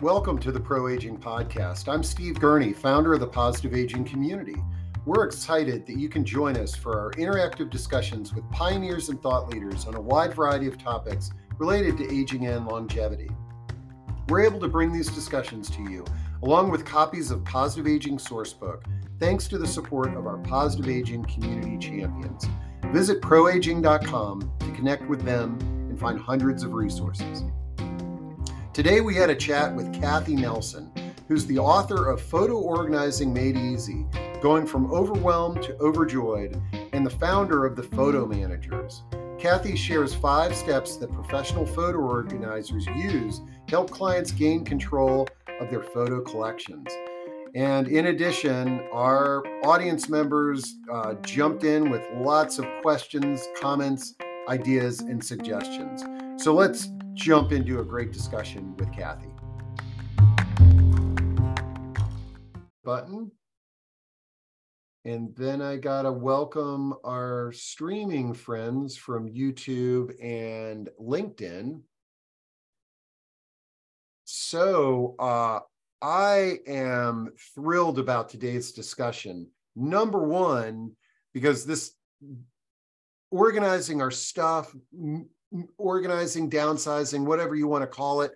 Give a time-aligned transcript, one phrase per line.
[0.00, 1.92] Welcome to the Pro Aging Podcast.
[1.92, 4.54] I'm Steve Gurney, founder of the Positive Aging Community.
[5.04, 9.48] We're excited that you can join us for our interactive discussions with pioneers and thought
[9.48, 13.28] leaders on a wide variety of topics related to aging and longevity.
[14.28, 16.04] We're able to bring these discussions to you
[16.44, 18.82] along with copies of Positive Aging Sourcebook,
[19.18, 22.46] thanks to the support of our Positive Aging community champions.
[22.92, 25.58] Visit proaging.com to connect with them
[25.88, 27.42] and find hundreds of resources.
[28.72, 30.92] Today we had a chat with Cathi Nelson,
[31.26, 34.06] who's the author of Photo Organizing Made Easy
[34.40, 36.60] Going from Overwhelmed to Overjoyed,
[36.92, 39.02] and the founder of the Photo Managers.
[39.38, 45.26] Cathi shares five steps that professional photo organizers use to help clients gain control
[45.60, 46.88] of their photo collections.
[47.54, 54.14] And in addition, our audience members uh, jumped in with lots of questions, comments,
[54.48, 56.04] ideas, and suggestions.
[56.42, 59.28] So let's jump into a great discussion with Cathi.
[62.84, 63.32] Button.
[65.04, 71.80] And then I got to welcome our streaming friends from YouTube and LinkedIn.
[74.24, 75.60] So uh,
[76.00, 79.48] I am thrilled about today's discussion.
[79.74, 80.92] Number one,
[81.34, 81.92] because this
[83.30, 84.74] organizing our stuff,
[85.76, 88.32] organizing, downsizing, whatever you want to call it,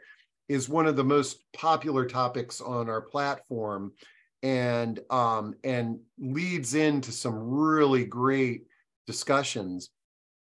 [0.49, 3.93] is one of the most popular topics on our platform
[4.43, 8.65] and um, and leads into some really great
[9.07, 9.91] discussions.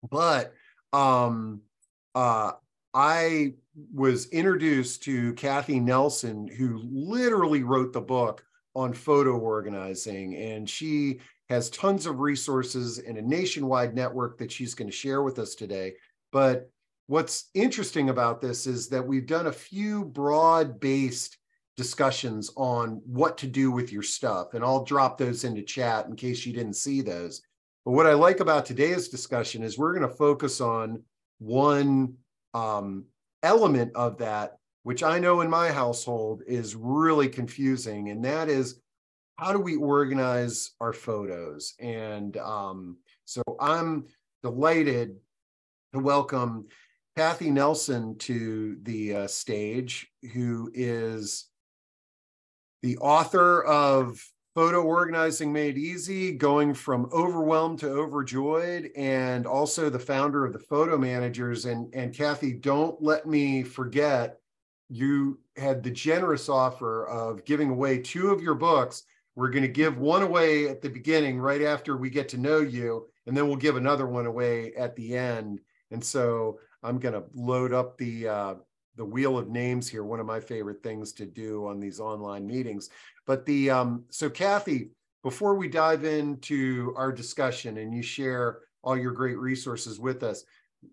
[0.10, 0.54] But
[0.92, 1.62] um,
[2.14, 2.54] uh,
[2.94, 3.54] I
[3.94, 8.44] was introduced to Cathi Nelson, who literally wrote the book
[8.76, 11.20] on photo organizing, and she
[11.50, 15.56] has tons of resources and a nationwide network that she's going to share with us
[15.56, 15.94] today.
[16.36, 16.70] But
[17.08, 21.38] what's interesting about this is that we've done a few broad based
[21.78, 24.54] discussions on what to do with your stuff.
[24.54, 27.42] And I'll drop those into chat in case you didn't see those.
[27.86, 31.04] But what I like about today's discussion is we're going to focus on
[31.40, 32.16] one
[32.54, 33.06] um,
[33.42, 38.10] element of that, which I know in my household is really confusing.
[38.10, 38.82] And that is
[39.38, 41.76] how do we organize our photos?
[41.80, 44.08] And um, so I'm
[44.44, 45.16] delighted
[45.96, 46.66] to welcome
[47.18, 51.46] Cathi Nelson to the uh, stage, who is
[52.82, 54.22] the author of
[54.56, 60.60] Photo Organizing Made Easy, going from overwhelmed to overjoyed, and also the founder of the
[60.60, 61.64] Photo Managers.
[61.64, 64.40] And, and Cathi, don't let me forget,
[64.90, 69.04] you had the generous offer of giving away two of your books.
[69.36, 72.60] We're going to give one away at the beginning, right after we get to know
[72.60, 75.62] you, and then we'll give another one away at the end.
[75.96, 78.56] And so I'm going to load up the uh,
[78.98, 82.46] the wheel of names here, one of my favorite things to do on these online
[82.46, 82.90] meetings.
[83.26, 84.90] But the um, so Cathi,
[85.24, 90.44] before we dive into our discussion and you share all your great resources with us,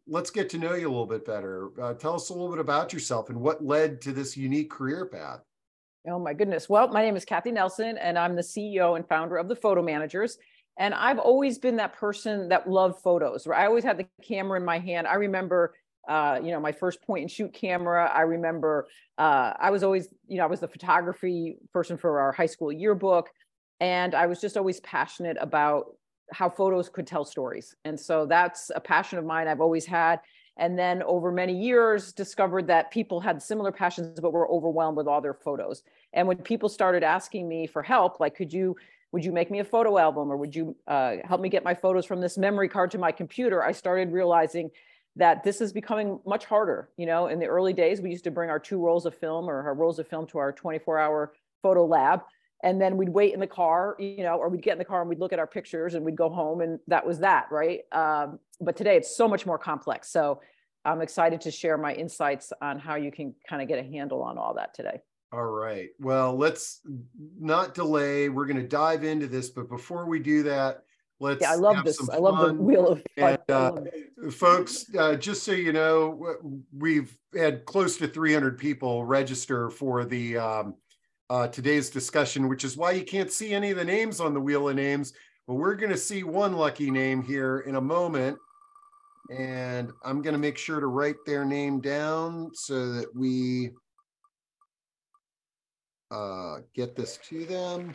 [0.07, 1.71] let's get to know you a little bit better.
[1.83, 5.07] Uh, tell us a little bit about yourself and what led to this unique career
[5.07, 5.41] path.
[6.07, 6.69] Oh my goodness.
[6.69, 9.83] Well, my name is Cathi Nelson, and I'm the CEO and founder of the Photo
[9.83, 10.39] Managers.
[10.79, 13.47] And I've always been that person that loved photos.
[13.47, 15.07] I always had the camera in my hand.
[15.07, 15.75] I remember
[16.09, 18.11] uh, you know, my first point and shoot camera.
[18.13, 18.89] I remember
[19.19, 22.73] uh, I was always, you know, I was the photography person for our high school
[22.73, 23.31] yearbook.
[23.81, 25.97] And I was just always passionate about
[26.33, 27.75] how photos could tell stories.
[27.85, 30.21] And so that's a passion of mine I've always had.
[30.57, 35.07] And then over many years, discovered that people had similar passions, but were overwhelmed with
[35.07, 35.83] all their photos.
[36.13, 38.77] And when people started asking me for help, like, could you,
[39.13, 41.75] would you make me a photo album or would you uh, help me get my
[41.75, 43.63] photos from this memory card to my computer?
[43.63, 44.71] I started realizing
[45.17, 46.89] that this is becoming much harder.
[46.97, 49.49] You know, in the early days, we used to bring our two rolls of film
[49.49, 52.23] or our rolls of film to our 24 hour photo lab.
[52.65, 55.01] And then we'd wait in the car, you know, or we'd get in the car
[55.01, 57.81] and we'd look at our pictures and we'd go home and that was that, right?
[57.93, 60.11] Um, but today it's so much more complex.
[60.11, 60.41] So
[60.85, 64.23] I'm excited to share my insights on how you can kind of get a handle
[64.23, 65.01] on all that today.
[65.33, 65.89] All right.
[65.99, 66.81] Well, let's
[67.39, 68.29] not delay.
[68.29, 70.83] We're going to dive into this, but before we do that,
[71.23, 72.09] Let's yeah, I love this.
[72.11, 73.39] I love the wheel of fun.
[73.49, 73.51] And,
[74.27, 76.37] uh, folks, uh, just so you know,
[76.77, 80.75] we've had close to 300 people register for the um,
[81.31, 84.41] uh, today's discussion, which is why you can't see any of the names on the
[84.41, 85.13] wheel of names.
[85.47, 88.37] But we're going to see one lucky name here in a moment.
[89.31, 93.71] And I'm going to make sure to write their name down so that we
[96.13, 97.95] uh, get this to them.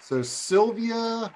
[0.00, 1.32] So Sylvia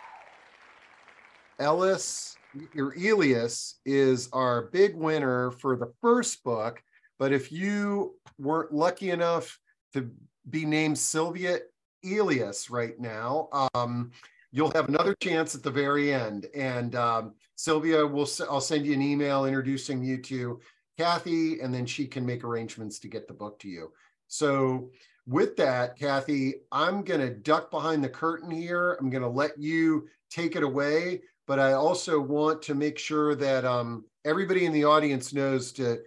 [1.58, 2.36] Ellis
[2.76, 6.82] or Elias is our big winner for the first book.
[7.18, 9.58] But if you weren't lucky enough
[9.92, 10.10] to
[10.50, 11.58] be named Sylvia
[12.04, 13.48] Elias right now.
[13.74, 14.10] Um,
[14.50, 16.46] you'll have another chance at the very end.
[16.54, 20.60] And um, Sylvia, will I'll send you an email introducing you to
[20.98, 23.92] Cathi, and then she can make arrangements to get the book to you.
[24.26, 24.90] So
[25.26, 28.96] with that, Cathi, I'm going to duck behind the curtain here.
[29.00, 33.34] I'm going to let you take it away, but I also want to make sure
[33.36, 36.00] that um, everybody in the audience knows to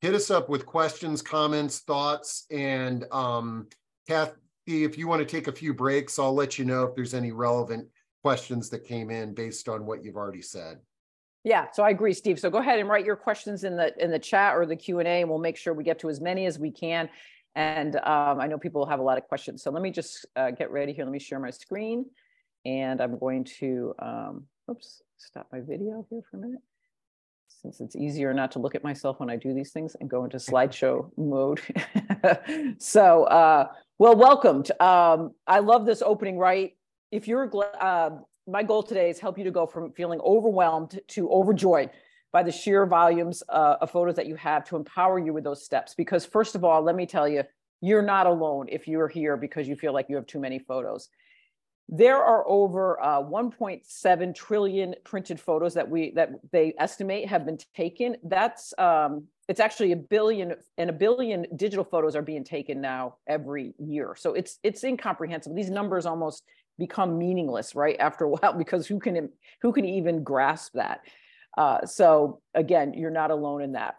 [0.00, 3.68] hit us up with questions, comments, thoughts, and um,
[4.08, 4.34] Cathi,
[4.66, 7.32] if you want to take a few breaks, I'll let you know if there's any
[7.32, 7.88] relevant
[8.22, 10.78] questions that came in based on what you've already said.
[11.44, 12.40] Yeah, so I agree, Steve.
[12.40, 14.98] So go ahead and write your questions in the in the chat or the Q
[14.98, 17.08] and A, and we'll make sure we get to as many as we can.
[17.56, 19.62] And um, I know people have a lot of questions.
[19.62, 21.04] So let me just uh, get ready here.
[21.04, 22.04] Let me share my screen.
[22.66, 26.60] And I'm going to, um, oops, stop my video here for a minute.
[27.48, 30.24] Since it's easier not to look at myself when I do these things and go
[30.24, 31.62] into slideshow mode.
[32.78, 33.68] so, uh,
[33.98, 34.70] well, welcomed.
[34.78, 36.76] Um, I love this opening, right?
[37.10, 37.50] If you're,
[37.80, 38.10] uh,
[38.46, 41.88] my goal today is help you to go from feeling overwhelmed to overjoyed
[42.36, 45.64] by the sheer volumes uh, of photos that you have to empower you with those
[45.64, 45.94] steps.
[45.94, 47.42] Because first of all, let me tell you,
[47.80, 51.08] you're not alone if you're here because you feel like you have too many photos.
[51.88, 57.56] There are over uh, 1.7 trillion printed photos that we that they estimate have been
[57.74, 58.18] taken.
[58.22, 63.14] That's um, it's actually a billion and a billion digital photos are being taken now
[63.26, 64.14] every year.
[64.14, 65.56] So it's it's incomprehensible.
[65.56, 66.42] These numbers almost
[66.78, 69.30] become meaningless right after a while because who can
[69.62, 71.00] who can even grasp that?
[71.56, 73.96] Uh, so again, you're not alone in that.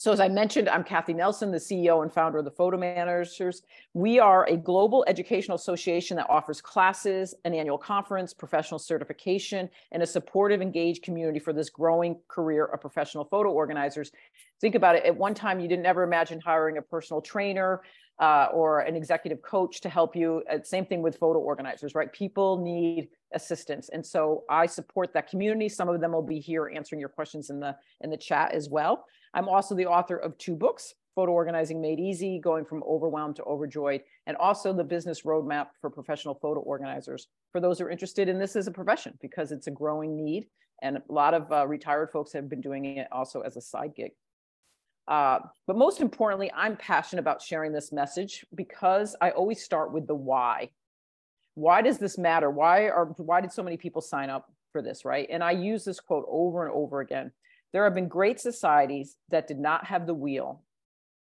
[0.00, 3.62] So as I mentioned, I'm Cathi Nelson, the CEO and founder of the Photo Managers.
[3.94, 10.00] We are a global educational association that offers classes, an annual conference, professional certification, and
[10.00, 14.12] a supportive, engaged community for this growing career of professional photo organizers.
[14.60, 15.04] Think about it.
[15.04, 17.82] At one time, you didn't ever imagine hiring a personal trainer,
[18.20, 20.42] uh, or an executive coach to help you.
[20.50, 22.12] Uh, same thing with photo organizers, right?
[22.12, 25.68] People need assistance, and so I support that community.
[25.68, 28.68] Some of them will be here answering your questions in the in the chat as
[28.68, 29.04] well.
[29.34, 33.44] I'm also the author of two books: Photo Organizing Made Easy, going from overwhelmed to
[33.44, 37.28] overjoyed, and also the business roadmap for professional photo organizers.
[37.52, 40.48] For those who are interested in this as a profession, because it's a growing need,
[40.82, 43.94] and a lot of uh, retired folks have been doing it also as a side
[43.94, 44.12] gig.
[45.08, 50.06] Uh, but most importantly, I'm passionate about sharing this message because I always start with
[50.06, 50.68] the why.
[51.54, 52.50] Why does this matter?
[52.50, 55.26] Why are why did so many people sign up for this, right?
[55.30, 57.32] And I use this quote over and over again.
[57.72, 60.62] There have been great societies that did not have the wheel,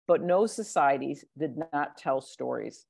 [0.07, 2.85] but no societies did not tell stories.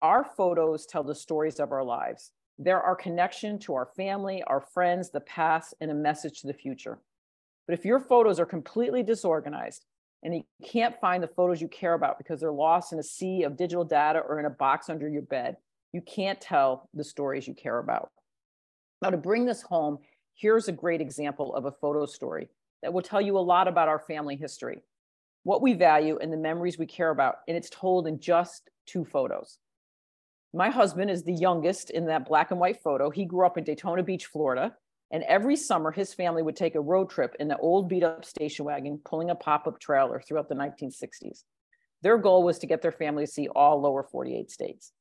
[0.00, 2.30] Our photos tell the stories of our lives.
[2.56, 6.54] They're our connection to our family, our friends, the past, and a message to the
[6.54, 7.00] future.
[7.66, 9.84] But if your photos are completely disorganized,
[10.22, 13.42] and you can't find the photos you care about because they're lost in a sea
[13.44, 15.56] of digital data or in a box under your bed.
[15.92, 18.10] You can't tell the stories you care about.
[19.02, 19.98] Now, to bring this home,
[20.34, 22.48] here's a great example of a photo story
[22.82, 24.82] that will tell you a lot about our family history,
[25.42, 27.36] what we value, and the memories we care about.
[27.48, 29.58] And it's told in just two photos.
[30.52, 33.08] My husband is the youngest in that black and white photo.
[33.10, 34.74] He grew up in Daytona Beach, Florida.
[35.10, 38.24] And every summer, his family would take a road trip in the old beat up
[38.24, 41.42] station wagon, pulling a pop up trailer throughout the 1960s.
[42.02, 44.92] Their goal was to get their family to see all lower 48 states.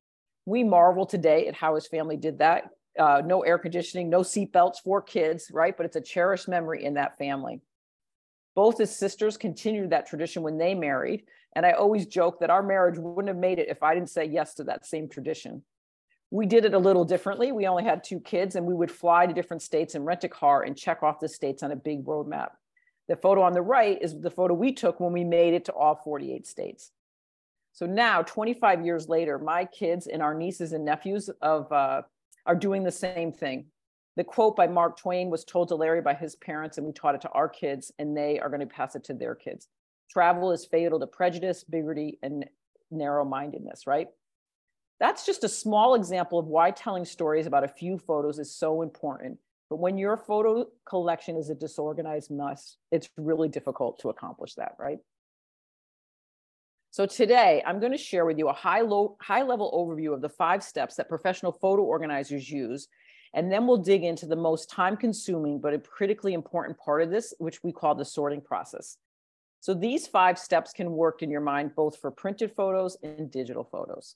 [0.45, 2.69] We marvel today at how his family did that.
[2.97, 5.77] Uh, no air conditioning, no seatbelts for kids, right?
[5.77, 7.61] But it's a cherished memory in that family.
[8.55, 11.23] Both his sisters continued that tradition when they married.
[11.55, 14.25] And I always joke that our marriage wouldn't have made it if I didn't say
[14.25, 15.63] yes to that same tradition
[16.31, 17.51] we did it a little differently.
[17.51, 20.29] We only had two kids, and we would fly to different states and rent a
[20.29, 22.55] car and check off the states on a big road map.
[23.07, 25.73] The photo on the right is the photo we took when we made it to
[25.73, 26.91] all 48 states.
[27.71, 32.03] So now, 25 years later, my kids and our nieces and nephews of uh,
[32.45, 33.65] are doing the same thing.
[34.15, 37.15] The quote by Mark Twain was told to Larry by his parents, and we taught
[37.15, 39.67] it to our kids, and they are going to pass it to their kids.
[40.11, 42.45] Travel is fatal to prejudice, bigotry, and
[42.91, 44.09] narrow mindedness, right?
[44.99, 48.81] That's just a small example of why telling stories about a few photos is so
[48.81, 49.37] important.
[49.69, 54.73] But when your photo collection is a disorganized mess, it's really difficult to accomplish that,
[54.79, 54.97] right?
[56.91, 60.21] So today I'm going to share with you a high, low, high level overview of
[60.21, 62.87] the five steps that professional photo organizers use.
[63.35, 67.11] And then we'll dig into the most time consuming, but a critically important part of
[67.11, 68.97] this, which we call the sorting process.
[69.59, 73.63] So these five steps can work in your mind, both for printed photos and digital
[73.63, 74.15] photos.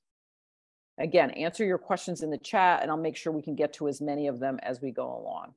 [1.00, 3.88] Again, answer your questions in the chat and I'll make sure we can get to
[3.88, 5.54] as many of them as we go along.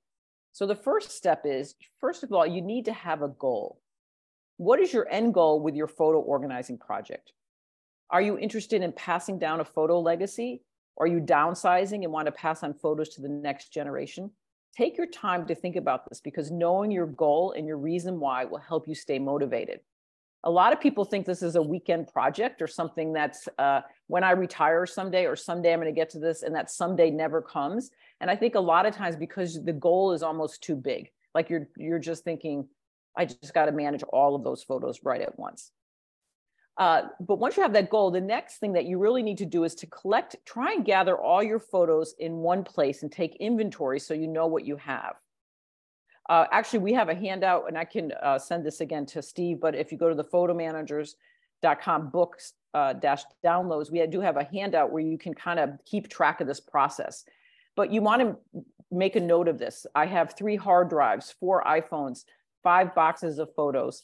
[0.53, 3.79] So the first step is, first of all, you need to have a goal.
[4.57, 7.33] What is your end goal with your photo organizing project?
[8.09, 10.63] Are you interested in passing down a photo legacy?
[10.99, 14.31] Are you downsizing and want to pass on photos to the next generation?
[14.75, 18.47] Take your time to think about this because knowing your goal and your reason why
[18.47, 19.81] will help you stay motivated.
[20.47, 24.23] A lot of people think this is a weekend project or something that's uh, when
[24.23, 27.43] I retire someday or someday I'm going to get to this and that someday never
[27.43, 27.91] comes.
[28.21, 31.51] And I think a lot of times because the goal is almost too big, like
[31.51, 32.69] you're you're just thinking,
[33.17, 35.73] I just got to manage all of those photos right at once.
[36.79, 39.47] Uh, but once you have that goal, the next thing that you really need to
[39.47, 43.35] do is to collect, try and gather all your photos in one place and take
[43.37, 45.15] inventory so you know what you have.
[46.29, 49.61] Uh, actually, we have a handout, and I can uh, send this again to Steve,
[49.61, 54.45] but if you go to the photomanagers.com books uh, dash downloads, we do have a
[54.45, 57.25] handout where you can kind of keep track of this process.
[57.77, 59.87] But you want to make a note of this.
[59.95, 62.25] I have three hard drives, four iPhones,
[62.63, 64.03] five boxes of photos,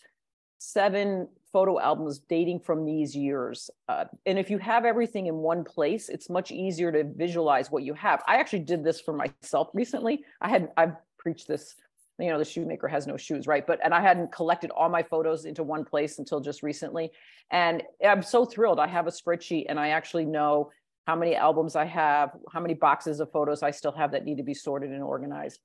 [0.59, 3.71] seven photo albums dating from these years.
[3.88, 7.83] Uh, and if you have everything in one place, it's much easier to visualize what
[7.83, 8.23] you have.
[8.26, 10.25] I actually did this for myself recently.
[10.41, 11.75] I had, I've preached this,
[12.23, 13.67] you know, the shoemaker has no shoes, right?
[13.67, 17.11] But, and I hadn't collected all my photos into one place until just recently.
[17.50, 18.79] And I'm so thrilled.
[18.79, 20.71] I have a spreadsheet and I actually know
[21.07, 24.37] how many albums I have, how many boxes of photos I still have that need
[24.37, 25.61] to be sorted and organized.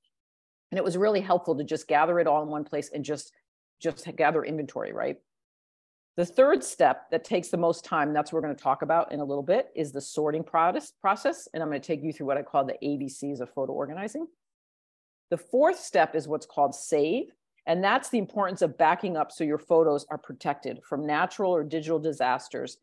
[0.70, 3.32] And it was really helpful to just gather it all in one place and just
[3.80, 5.18] just gather inventory, right?
[6.16, 9.12] The third step that takes the most time, that's what we're going to talk about
[9.12, 11.48] in a little bit, is the sorting process.
[11.54, 14.26] And I'm going to take you through what I call the ABCs of photo organizing.
[15.30, 17.32] The fourth step is what's called save.
[17.66, 21.62] And that's the importance of backing up so your photos are protected from natural or
[21.62, 22.78] digital disasters.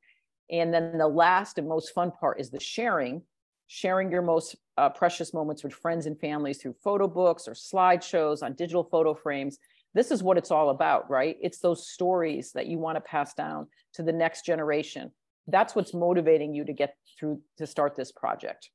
[0.52, 3.24] And then the last and most fun part is the sharing,
[3.66, 8.44] sharing your most uh, precious moments with friends and families through photo books or slideshows
[8.44, 9.58] on digital photo frames
[9.96, 11.38] this is what it's all about, right?
[11.42, 15.10] It's those stories that you want to pass down to the next generation.
[15.48, 18.70] That's what's motivating you to get through to start this project.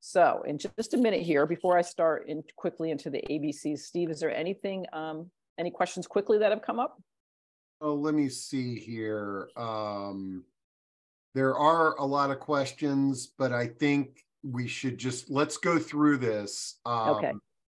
[0.00, 4.10] So in just a minute here, before I start in quickly into the ABCs, Steve,
[4.10, 7.00] is there anything, um, any questions quickly that have come up?
[7.80, 9.48] Oh, let me see here.
[9.56, 10.44] Um,
[11.34, 16.18] there are a lot of questions, but I think we should just, let's go through
[16.18, 16.78] this.
[16.86, 17.32] Um, okay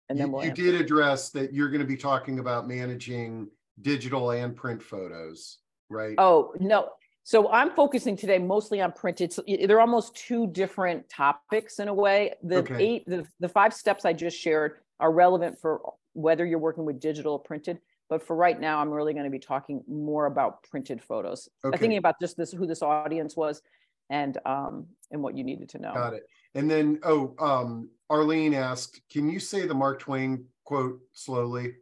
[0.10, 3.50] and then you, we'll you did address that you're going to be talking about managing
[3.81, 6.15] digital and print photos, right?
[6.17, 6.89] Oh, no.
[7.27, 9.34] So I'm focusing today mostly on printed.
[9.34, 12.36] So they're almost two different topics in a way.
[12.41, 12.81] The okay.
[12.81, 15.81] eight, the, the five steps I just shared are relevant for
[16.13, 17.79] whether you're working with digital or printed.
[18.10, 21.50] But for right now, I'm really going to be talking more about printed photos.
[21.65, 21.75] Okay.
[21.75, 23.62] I'm thinking about just this, who this audience was,
[24.10, 25.93] and um, and what you needed to know.
[25.93, 26.24] Got it.
[26.55, 31.75] And then, oh, um, Arlene asked, can you say the Mark Twain quote slowly?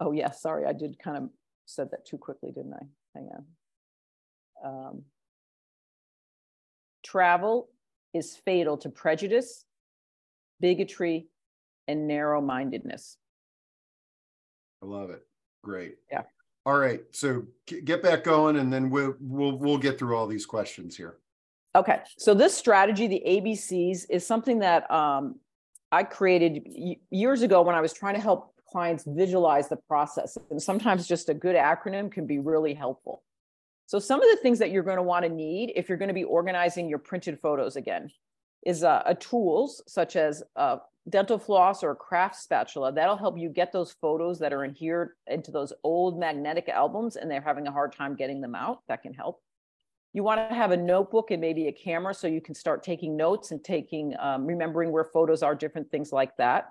[0.00, 0.30] Oh, yeah.
[0.30, 1.28] Sorry, I did kind of
[1.66, 2.86] said that too quickly, didn't I?
[3.14, 3.44] Hang on.
[4.64, 5.02] Um,
[7.02, 7.68] travel
[8.14, 9.64] is fatal to prejudice,
[10.60, 11.26] bigotry,
[11.88, 13.16] and narrow mindedness.
[14.82, 15.22] I love it.
[15.62, 15.96] Great.
[16.10, 16.22] Yeah.
[16.64, 17.02] All right.
[17.12, 21.18] So get back going and then we'll we'll we'll get through all these questions here.
[21.74, 25.36] Okay, so this strategy, the ABCs, is something that um,
[25.90, 26.66] I created
[27.10, 30.36] years ago when I was trying to help clients visualize the process.
[30.50, 33.22] And sometimes just a good acronym can be really helpful.
[33.92, 36.08] So some of the things that you're going to want to need if you're going
[36.08, 38.10] to be organizing your printed photos again
[38.64, 40.78] is uh, a tools such as a
[41.10, 42.90] dental floss or a craft spatula.
[42.90, 47.16] That'll help you get those photos that are in here into those old magnetic albums
[47.16, 48.78] and they're having a hard time getting them out.
[48.88, 49.42] That can help.
[50.14, 53.14] You want to have a notebook and maybe a camera so you can start taking
[53.14, 56.70] notes and taking, um, remembering where photos are, different things like that.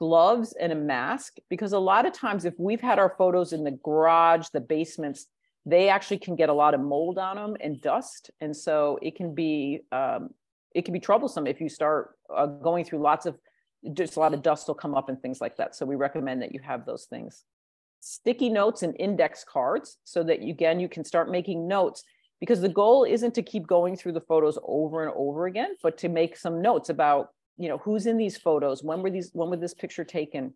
[0.00, 3.64] Gloves and a mask, because a lot of times if we've had our photos in
[3.64, 5.28] the garage, the basements,
[5.66, 8.30] they actually can get a lot of mold on them and dust.
[8.40, 10.30] And so it can be, um,
[10.74, 13.38] it can be troublesome if you start uh, going through lots of,
[13.92, 15.74] just a lot of dust will come up and things like that.
[15.74, 17.44] So we recommend that you have those things
[18.04, 22.04] sticky notes and index cards so that you, again you can start making notes
[22.38, 25.96] because the goal isn't to keep going through the photos over and over again but
[25.96, 29.48] to make some notes about you know who's in these photos when were these when
[29.48, 30.52] was this picture taken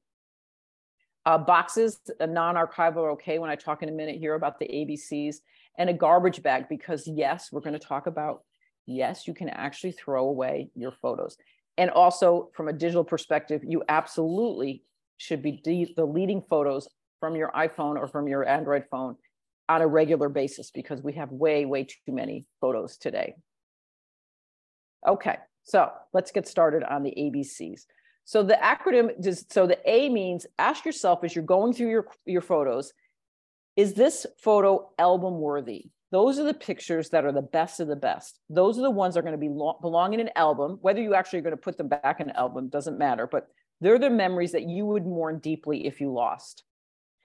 [1.26, 4.66] uh, boxes a non-archival are okay when i talk in a minute here about the
[4.66, 5.36] abcs
[5.78, 8.42] and a garbage bag because yes we're going to talk about
[8.86, 11.36] yes you can actually throw away your photos
[11.76, 14.82] and also from a digital perspective you absolutely
[15.18, 16.88] should be de- deleting photos
[17.20, 19.16] from your iPhone or from your Android phone
[19.68, 23.34] on a regular basis because we have way, way too many photos today.
[25.06, 27.82] Okay, so let's get started on the ABCs.
[28.28, 32.08] So the acronym, just, so the A means ask yourself as you're going through your,
[32.26, 32.92] your photos,
[33.74, 35.86] is this photo album worthy?
[36.10, 38.38] Those are the pictures that are the best of the best.
[38.50, 40.76] Those are the ones that are going to be belong in an album.
[40.82, 43.48] Whether you actually are going to put them back in an album doesn't matter, but
[43.80, 46.64] they're the memories that you would mourn deeply if you lost.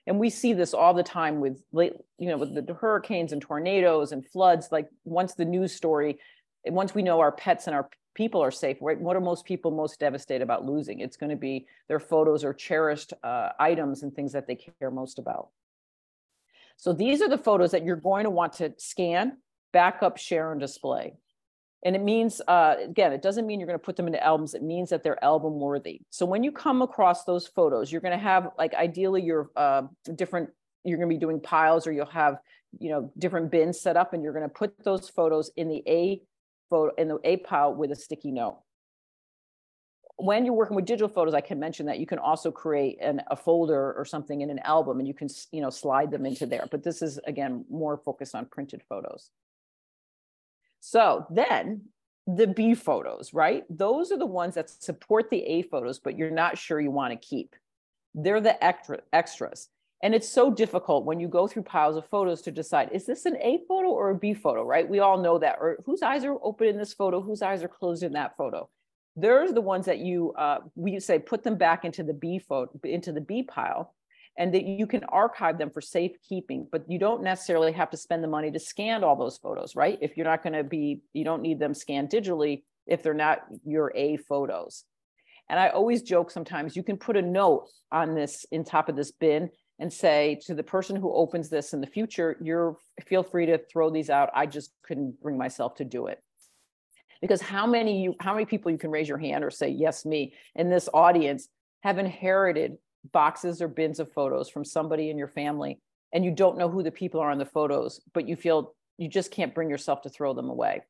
[0.07, 3.41] And we see this all the time with late, you know, with the hurricanes and
[3.41, 4.69] tornadoes and floods.
[4.72, 6.19] Like once the news story,
[6.65, 9.00] once we know our pets and our people are safe, right?
[9.00, 11.00] What are most people most devastated about losing?
[11.00, 14.91] It's going to be their photos or cherished uh, items and things that they care
[14.91, 15.50] most about.
[16.77, 19.38] So these are the photos that you're going to want to scan,
[19.72, 21.15] back up, share, and display.
[21.86, 24.53] And it means, uh, again, it doesn't mean you're going to put them into albums.
[24.53, 26.01] It means that they're album worthy.
[26.10, 29.84] So when you come across those photos, you're going to have like ideally your uh,
[30.15, 30.50] different,
[30.86, 32.38] you're going to be doing piles or you'll have,
[32.79, 35.84] you know, different bins set up and you're going to put those photos in the
[35.88, 36.22] A
[36.74, 38.58] photo, in the A pile with a sticky note
[40.18, 43.22] when you're working with digital photos, I can mention that you can also create an,
[43.27, 46.46] a folder or something in an album and you can, you know, slide them into
[46.46, 46.65] there.
[46.70, 49.32] But this is, again, more focused on printed photos.
[50.80, 51.84] So then
[52.27, 53.63] the B photos, right?
[53.70, 57.12] Those are the ones that support the A photos, but you're not sure you want
[57.12, 57.56] to keep.
[58.13, 59.70] They're the extra, extras.
[60.03, 63.25] And it's so difficult when you go through piles of photos to decide, is this
[63.25, 64.88] an A photo or a B photo, right?
[64.88, 67.67] We all know that, or whose eyes are open in this photo, whose eyes are
[67.69, 68.69] closed in that photo
[69.15, 72.72] they're the ones that you uh, we say put them back into the B photo
[72.83, 73.93] into the B pile,
[74.38, 76.67] and that you can archive them for safekeeping.
[76.72, 80.00] But you don't necessarily have to spend the money to scan all those photos, right?
[80.01, 83.43] If you're not going to be, you don't need them scanned digitally if they're not
[83.63, 84.86] your A photos.
[85.50, 88.95] And I always joke sometimes you can put a note on this in top of
[88.95, 89.50] this bin
[89.84, 93.58] and say to the person who opens this in the future, you're feel free to
[93.58, 94.30] throw these out.
[94.34, 96.24] I just couldn't bring myself to do it.
[97.20, 100.06] Because how many you how many people you can raise your hand or say yes
[100.06, 101.50] me in this audience
[101.82, 102.78] have inherited
[103.12, 105.82] boxes or bins of photos from somebody in your family
[106.13, 109.10] and you don't know who the people are in the photos but you feel you
[109.10, 110.82] just can't bring yourself to throw them away.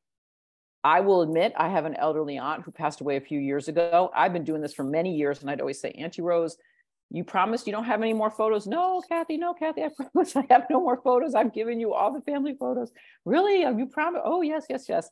[0.84, 4.12] I will admit i have an elderly aunt who passed away a few years ago.
[4.14, 6.56] I've been doing this for many years and i'd always say auntie rose
[7.10, 10.44] you promised you don't have any more photos no cathi no cathi i promise i
[10.50, 12.90] have no more photos i've given you all the family photos
[13.24, 15.10] really you promised oh yes yes yes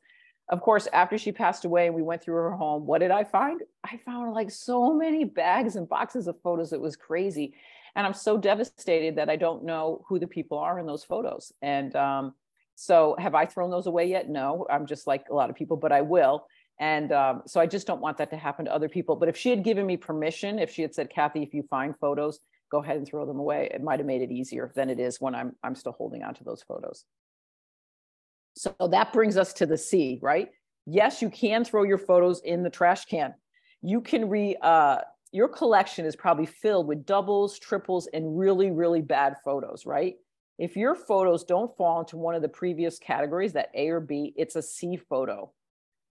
[0.48, 3.24] of course, after she passed away and we went through her home, what did I
[3.24, 3.62] find?
[3.84, 6.72] I found like so many bags and boxes of photos.
[6.72, 7.54] It was crazy.
[7.94, 11.52] And I'm so devastated that I don't know who the people are in those photos.
[11.62, 12.34] And um,
[12.74, 14.28] so, have I thrown those away yet?
[14.28, 16.46] No, I'm just like a lot of people, but I will.
[16.80, 19.14] And um, so, I just don't want that to happen to other people.
[19.16, 21.94] But if she had given me permission, if she had said, Cathi, if you find
[21.98, 24.98] photos, go ahead and throw them away, it might have made it easier than it
[24.98, 27.04] is when I'm, I'm still holding on to those photos.
[28.56, 30.48] So that brings us to the C, right?
[30.86, 33.34] Yes, you can throw your photos in the trash can.
[33.82, 34.98] You can re, uh,
[35.32, 40.16] your collection is probably filled with doubles, triples, and really, really bad photos, right?
[40.58, 44.34] If your photos don't fall into one of the previous categories, that A or B,
[44.36, 45.52] it's a C photo.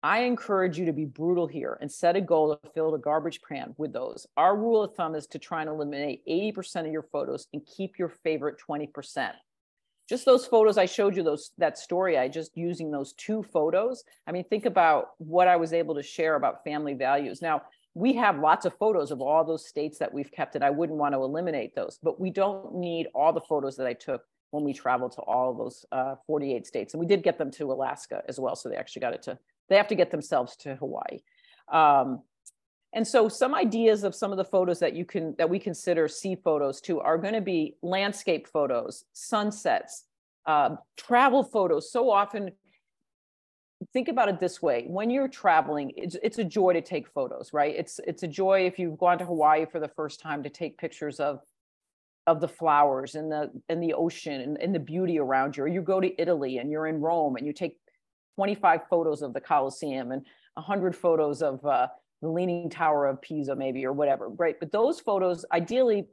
[0.03, 3.41] I encourage you to be brutal here and set a goal to fill a garbage
[3.47, 4.27] can with those.
[4.37, 7.99] Our rule of thumb is to try and eliminate 80% of your photos and keep
[7.99, 9.33] your favorite 20%
[10.09, 14.05] just those photos I showed you, those that story, I just using those two photos.
[14.27, 17.43] I mean, think about what I was able to share about family values.
[17.43, 17.63] Now,
[17.95, 20.99] we have lots of photos of all those states that we've kept, and I wouldn't
[20.99, 24.65] want to eliminate those, but we don't need all the photos that I took when
[24.65, 26.95] we traveled to all those uh, 48 states.
[26.95, 28.57] And we did get them to Alaska as well.
[28.57, 31.21] So they actually got it to, they have to get themselves to Hawaii.
[31.71, 32.23] Um,
[32.95, 36.09] and so some ideas of some of the photos that you can that we consider
[36.09, 40.05] sea photos too are going to be landscape photos, sunsets,
[40.47, 41.93] uh, travel photos.
[41.93, 42.53] So often,
[43.93, 47.53] think about it this way: when you're traveling, it's, it's a joy to take photos,
[47.53, 47.75] right?
[47.77, 50.79] It's it's a joy if you've gone to Hawaii for the first time to take
[50.79, 51.41] pictures of
[52.27, 55.65] of the flowers and the and the ocean and, and the beauty around you.
[55.65, 57.77] Or you go to Italy and you're in Rome and you take
[58.39, 60.25] 25 photos of the Colosseum and
[60.55, 61.89] 100 photos of uh,
[62.23, 64.55] the Leaning Tower of Pisa, maybe, or whatever, right?
[64.61, 66.07] But those photos, ideally,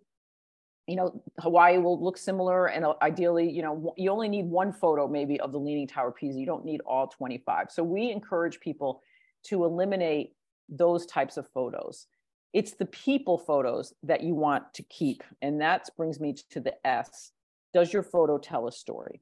[0.88, 2.66] you know, Hawaii will look similar.
[2.66, 6.08] And uh, ideally, you know, you only need one photo maybe of the Leaning Tower
[6.08, 6.40] of Pisa.
[6.40, 7.68] You don't need all 25.
[7.70, 9.04] So we encourage people
[9.44, 10.34] to eliminate
[10.68, 12.08] those types of photos.
[12.54, 15.24] It's the people photos that you want to keep.
[15.44, 17.34] And that brings me to the S.
[17.72, 19.22] Does your photo tell a story?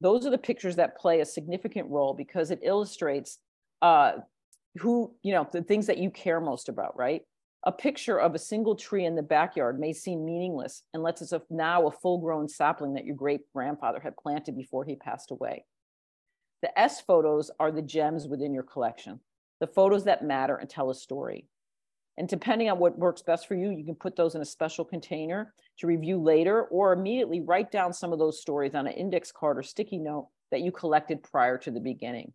[0.00, 3.38] Those are the pictures that play a significant role because it illustrates
[3.82, 4.12] uh,
[4.78, 7.22] who, you know, the things that you care most about, right?
[7.64, 11.42] A picture of a single tree in the backyard may seem meaningless unless it's a,
[11.50, 15.64] now a full grown sapling that your great grandfather had planted before he passed away.
[16.62, 19.20] The S photos are the gems within your collection,
[19.60, 21.48] the photos that matter and tell a story.
[22.18, 24.84] And depending on what works best for you, you can put those in a special
[24.84, 29.30] container to review later or immediately write down some of those stories on an index
[29.30, 32.32] card or sticky note that you collected prior to the beginning.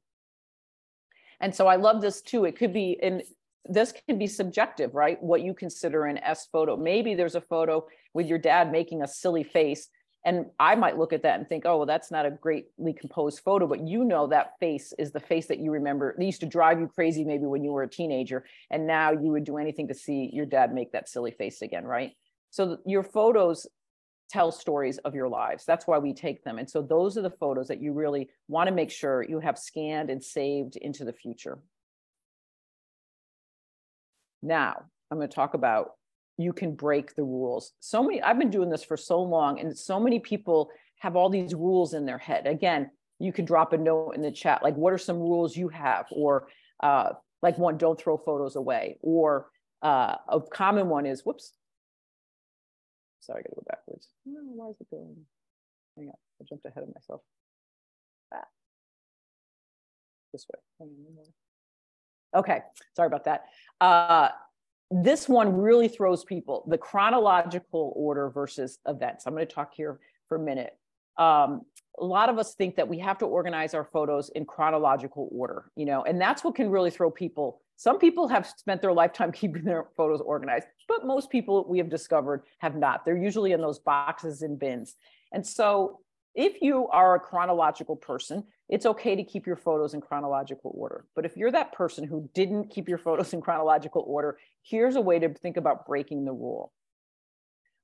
[1.40, 2.46] And so I love this too.
[2.46, 3.24] It could be, and
[3.66, 5.22] this can be subjective, right?
[5.22, 6.78] What you consider an S photo.
[6.78, 9.90] Maybe there's a photo with your dad making a silly face.
[10.24, 13.40] And I might look at that and think, oh, well, that's not a greatly composed
[13.40, 16.16] photo, but you know that face is the face that you remember.
[16.18, 18.46] They used to drive you crazy maybe when you were a teenager.
[18.70, 21.86] And now you would do anything to see your dad make that silly face again,
[21.86, 22.12] right?
[22.52, 23.66] So your photos
[24.30, 25.66] tell stories of your lives.
[25.66, 26.60] That's why we take them.
[26.60, 29.58] And so those are the photos that you really want to make sure you have
[29.58, 31.58] scanned and saved into the future.
[34.44, 35.92] Now, I'm going to talk about
[36.42, 37.74] you can break the rules.
[37.80, 41.30] So many, I've been doing this for so long, and so many people have all
[41.30, 42.48] these rules in their head.
[42.48, 45.70] Again, you can drop a note in the chat, like, what are some rules you
[45.70, 46.06] have?
[46.12, 46.48] Or,
[46.82, 48.98] uh, like, one, don't throw photos away.
[49.02, 49.48] Or,
[49.82, 51.54] uh, a common one is, whoops,
[53.22, 54.10] Sorry, I gotta go backwards.
[54.26, 55.16] No, why is it going?
[55.96, 57.22] Hang on, I jumped ahead of myself.
[58.34, 58.48] Ah.
[60.34, 60.88] This way.
[62.36, 62.62] Okay,
[62.96, 63.44] sorry about that.
[63.80, 64.30] Uh,
[64.92, 69.26] this one really throws people, the chronological order versus events.
[69.26, 70.78] I'm gonna talk here for a minute.
[71.18, 71.62] Um,
[71.98, 75.72] a lot of us think that we have to organize our photos in chronological order,
[75.76, 79.32] you know, and that's what can really throw people some people have spent their lifetime
[79.42, 83.04] keeping their photos organized, but most people we have discovered have not.
[83.04, 84.94] They're usually in those boxes and bins.
[85.32, 86.00] And so
[86.34, 91.06] if you are a chronological person, it's okay to keep your photos in chronological order.
[91.16, 95.02] But if you're that person who didn't keep your photos in chronological order, here's a
[95.02, 96.72] way to think about breaking the rule.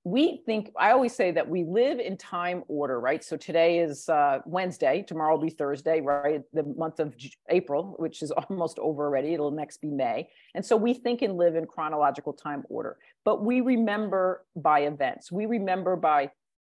[0.04, 3.22] We think i always say that we live in time order right?
[3.22, 6.44] So today is uh, wednesday tomorrow will be thursday right?
[6.54, 7.14] The month of
[7.50, 10.30] april which is almost over already it'll next be may.
[10.56, 15.30] And so we think and live in chronological time order but we remember by events.
[15.34, 16.32] We remember by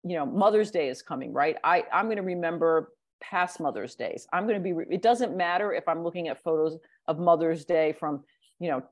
[0.04, 4.26] you know mother's day is coming right i i'm going to remember past mother's days
[4.32, 7.92] i'm going to be it doesn't matter if i'm looking at photos of mother's day
[7.92, 8.22] from
[8.60, 8.82] you know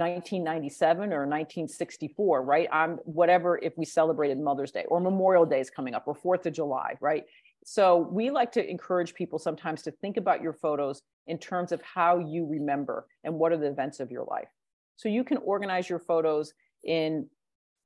[0.00, 2.68] 1997 or 1964, right?
[2.72, 6.46] I'm whatever if we celebrated Mother's Day or Memorial Day is coming up or Fourth
[6.46, 7.24] of July, right?
[7.64, 11.82] So we like to encourage people sometimes to think about your photos in terms of
[11.82, 14.48] how you remember and what are the events of your life.
[14.96, 17.26] So you can organize your photos in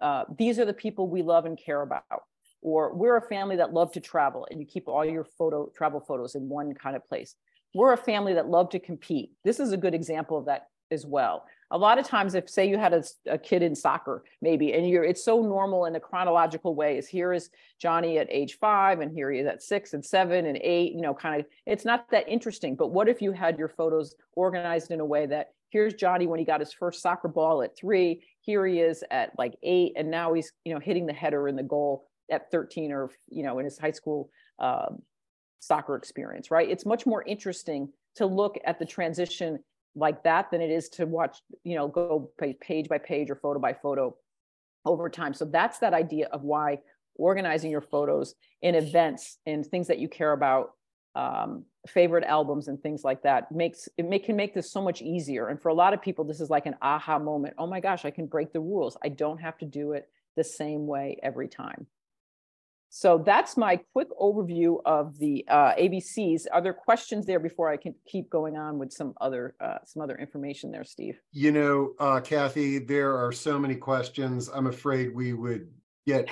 [0.00, 2.04] uh, these are the people we love and care about,
[2.64, 6.00] or we're a family that love to travel and you keep all your photo travel
[6.00, 7.36] photos in one kind of place.
[7.74, 9.30] We're a family that love to compete.
[9.44, 12.68] This is a good example of that as well a lot of times if say
[12.68, 16.00] you had a, a, kid in soccer maybe and you're it's so normal in a
[16.00, 17.50] chronological way is here is
[17.80, 21.00] johnny at age five and here he is at six and seven and eight you
[21.00, 24.90] know kind of it's not that interesting but what if you had your photos organized
[24.90, 28.22] in a way that here's johnny when he got his first soccer ball at three
[28.40, 31.56] here he is at like eight and now he's you know hitting the header in
[31.56, 35.02] the goal at 13 or you know in his high school um,
[35.60, 39.58] soccer experience right it's much more interesting to look at the transition
[39.96, 43.60] like that than it is to watch, you know, go page by page or photo
[43.60, 44.14] by photo
[44.84, 45.32] over time.
[45.32, 46.80] So that's that idea of why
[47.16, 50.72] organizing your photos in events and things that you care about,
[51.14, 55.00] um, favorite albums and things like that makes it make, can make this so much
[55.00, 55.48] easier.
[55.48, 57.54] And for a lot of people, this is like an aha moment.
[57.56, 58.96] Oh my gosh, I can break the rules.
[59.02, 61.86] I don't have to do it the same way every time.
[62.96, 66.46] So that's my quick overview of the uh, ABCs.
[66.52, 70.00] Are there questions there before I can keep going on with some other uh, some
[70.00, 71.20] other information there, Steve?
[71.32, 74.48] You know, uh, Cathi, there are so many questions.
[74.48, 75.66] I'm afraid we would
[76.06, 76.28] get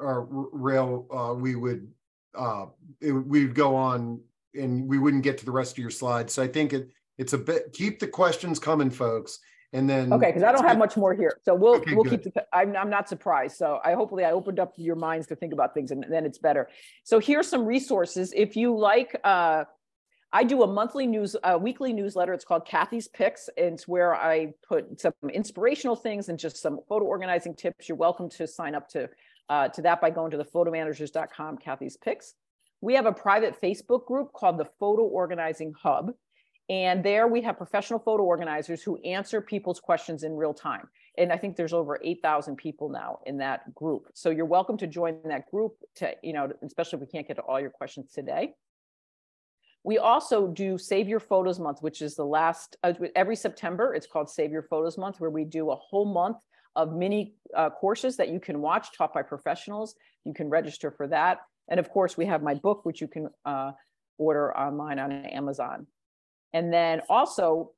[0.00, 1.06] our rail.
[1.12, 1.86] Uh, we would
[2.34, 2.64] uh,
[3.02, 4.22] it, we'd go on
[4.54, 6.32] and we wouldn't get to the rest of your slides.
[6.32, 9.40] So I think it it's a bit keep the questions coming, folks
[9.72, 12.22] and then okay because i don't have much more here so we'll okay, we'll good.
[12.22, 15.36] keep the I'm, I'm not surprised so i hopefully i opened up your minds to
[15.36, 16.68] think about things and then it's better
[17.04, 19.64] so here's some resources if you like uh
[20.30, 22.34] I do a monthly news, a weekly newsletter.
[22.34, 23.48] It's called Cathi's Picks.
[23.56, 27.88] And it's where I put some inspirational things and just some photo organizing tips.
[27.88, 29.08] You're welcome to sign up to
[29.48, 32.34] uh, to that by going to the photomanagers.com Cathi's Picks.
[32.82, 36.12] We have a private Facebook group called the Photo Organizing Hub.
[36.68, 40.88] And there we have professional photo organizers who answer people's questions in real time.
[41.16, 44.08] And I think there's over 8,000 people now in that group.
[44.14, 47.34] So you're welcome to join that group to, you know, especially if we can't get
[47.34, 48.54] to all your questions today.
[49.82, 54.06] We also do Save Your Photos Month, which is the last, uh, every September, it's
[54.06, 56.36] called Save Your Photos Month, where we do a whole month
[56.76, 59.94] of mini uh, courses that you can watch taught by professionals.
[60.24, 61.38] You can register for that.
[61.68, 63.72] And of course, we have my book, which you can uh,
[64.18, 65.86] order online on Amazon.
[66.52, 67.72] And then also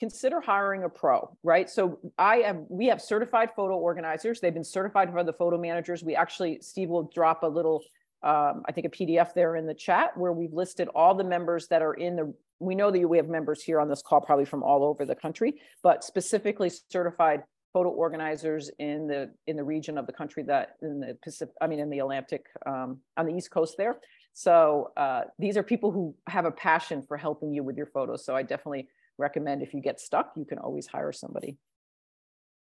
[0.00, 1.68] consider hiring a pro, right?
[1.70, 4.40] So I have, we have certified photo organizers.
[4.40, 6.02] They've been certified by the photo managers.
[6.02, 7.82] We actually, Steve will drop a little
[8.24, 11.68] um, I think, a PDF there in the chat where we've listed all the members
[11.68, 14.46] that are in the, we know that we have members here on this call probably
[14.46, 17.42] from all over the country, but specifically certified
[17.74, 21.66] photo organizers in the in the region of the country that in the Pacific, I
[21.66, 23.98] mean, in the Atlantic, um, on the East Coast there.
[24.34, 28.24] So uh, these are people who have a passion for helping you with your photos.
[28.24, 31.56] So I definitely recommend if you get stuck, you can always hire somebody.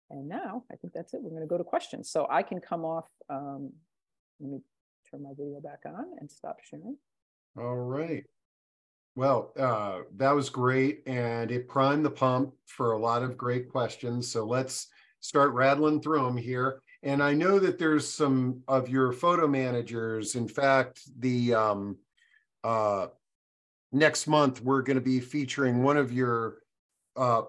[0.09, 1.21] And now I think that's it.
[1.23, 2.09] We're going to go to questions.
[2.09, 3.07] So I can come off.
[3.29, 3.71] Um,
[4.41, 4.59] let me
[5.09, 6.97] turn my video back on and stop sharing.
[7.57, 8.25] All right.
[9.15, 11.03] Well, uh, that was great.
[11.07, 14.27] And it primed the pump for a lot of great questions.
[14.27, 14.87] So let's
[15.21, 16.81] start rattling through them here.
[17.05, 20.33] And I know that there's some of your photo managers.
[20.33, 21.97] In fact, the um,
[22.63, 23.07] uh,
[23.91, 26.57] next month, we're going to be featuring one of your
[27.15, 27.43] uh,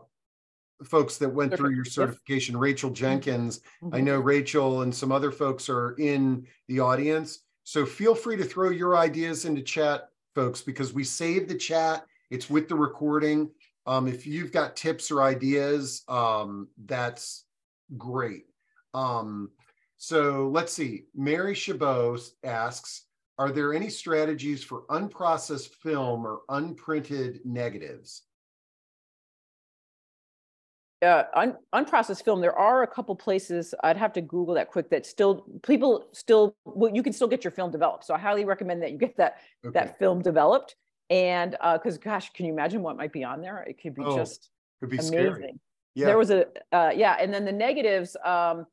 [0.85, 2.61] folks that went through your certification, yep.
[2.61, 2.97] Rachel mm-hmm.
[2.97, 3.61] Jenkins.
[3.83, 3.95] Mm-hmm.
[3.95, 7.41] I know Rachel and some other folks are in the audience.
[7.65, 12.05] So feel free to throw your ideas into chat, folks, because we save the chat.
[12.31, 13.51] It's with the recording.
[13.87, 17.45] Um, if you've got tips or ideas, um, that's
[17.97, 18.45] great.
[18.97, 19.51] Um,
[19.97, 21.05] so let's see.
[21.15, 23.05] Mary Chabot asks,
[23.39, 28.23] are there any strategies for unprocessed film or unprinted negatives?
[31.03, 34.89] uh, un, unprocessed film, there are a couple places I'd have to Google that quick
[34.91, 38.05] that still people still well, you can still get your film developed.
[38.05, 39.73] So I highly recommend that you get that okay.
[39.75, 40.77] that film developed.
[41.11, 43.63] And because uh, gosh, can you imagine what might be on there?
[43.63, 45.13] It could be oh, just could be amazing.
[45.13, 45.55] Scary.
[45.95, 46.07] Yeah.
[46.07, 48.17] There was a uh, yeah, and then the negatives.
[48.25, 48.67] Um,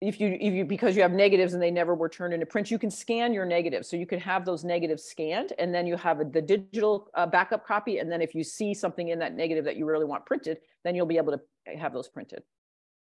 [0.00, 2.70] if you if you because you have negatives and they never were turned into print
[2.70, 3.88] you can scan your negatives.
[3.88, 7.66] So you can have those negatives scanned and then you have the digital uh, backup
[7.66, 7.98] copy.
[7.98, 10.94] And then if you see something in that negative that you really want printed then
[10.94, 12.42] you'll be able to have those printed.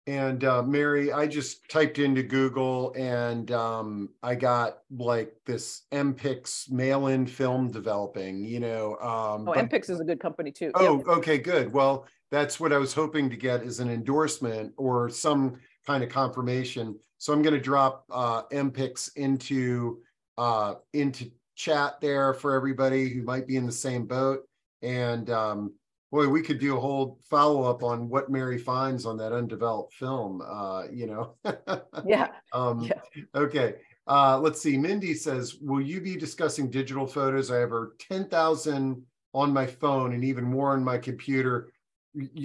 [0.06, 6.70] And uh, mary i just typed into google and um, i got like this mpix
[6.70, 10.70] mail-in film developing you know um, oh but, mpix is a good company too.
[10.74, 11.08] Oh yep.
[11.08, 11.72] okay good.
[11.72, 16.10] Well that's what i was hoping to get is an endorsement or some kind of
[16.10, 16.98] confirmation.
[17.18, 19.98] So I'm going to drop uh, MPix into
[20.36, 24.40] uh, into chat there for everybody who might be in the same boat.
[24.82, 25.72] And um,
[26.10, 29.94] boy, we could do a whole follow up on what Mary finds on that undeveloped
[29.94, 30.42] film.
[30.46, 31.34] Uh, you know.
[32.04, 32.28] yeah.
[32.52, 33.00] Um, yeah.
[33.34, 33.76] Okay.
[34.06, 34.76] Uh, let's see.
[34.76, 37.50] Mindy says, "Will you be discussing digital photos?
[37.50, 39.02] I have over ten thousand
[39.34, 41.68] on my phone and even more on my computer.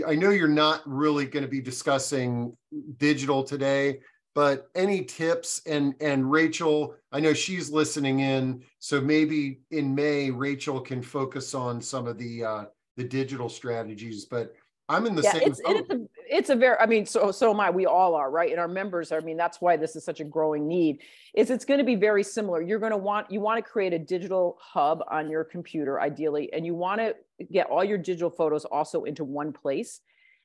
[0.07, 2.55] I know you're not really going to be discussing
[2.97, 3.99] digital today,
[4.33, 10.31] but any tips and and Rachel, I know she's listening in, so maybe in May
[10.31, 12.65] Rachel can focus on some of the uh,
[12.97, 14.25] the digital strategies.
[14.25, 14.53] But
[14.87, 15.41] I'm in the yeah, same.
[15.43, 15.99] It's, it's a
[16.29, 16.77] it's a very.
[16.79, 17.69] I mean, so so am I.
[17.69, 18.51] We all are, right?
[18.51, 19.11] And our members.
[19.11, 21.01] I mean, that's why this is such a growing need.
[21.33, 22.61] Is it's going to be very similar.
[22.61, 26.51] You're going to want you want to create a digital hub on your computer, ideally,
[26.53, 27.15] and you want to
[27.51, 30.01] get all your digital photos also into one place,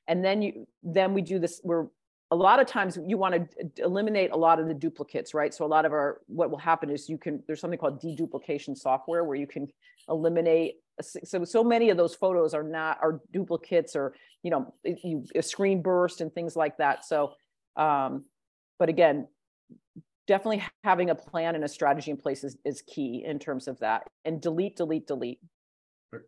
[0.07, 1.61] and then you then we do this.
[1.63, 1.87] We're
[2.31, 5.53] a lot of times you want to eliminate a lot of the duplicates, right?
[5.53, 8.75] So a lot of our what will happen is you can there's something called deduplication
[8.75, 9.67] software where you can
[10.09, 15.25] eliminate so so many of those photos are not are duplicates or you know you,
[15.35, 17.05] a screen burst and things like that.
[17.05, 17.33] So,
[17.75, 18.25] um,
[18.79, 19.27] but again,
[20.27, 23.79] definitely having a plan and a strategy in place is, is key in terms of
[23.79, 24.03] that.
[24.23, 25.39] And delete, delete, delete.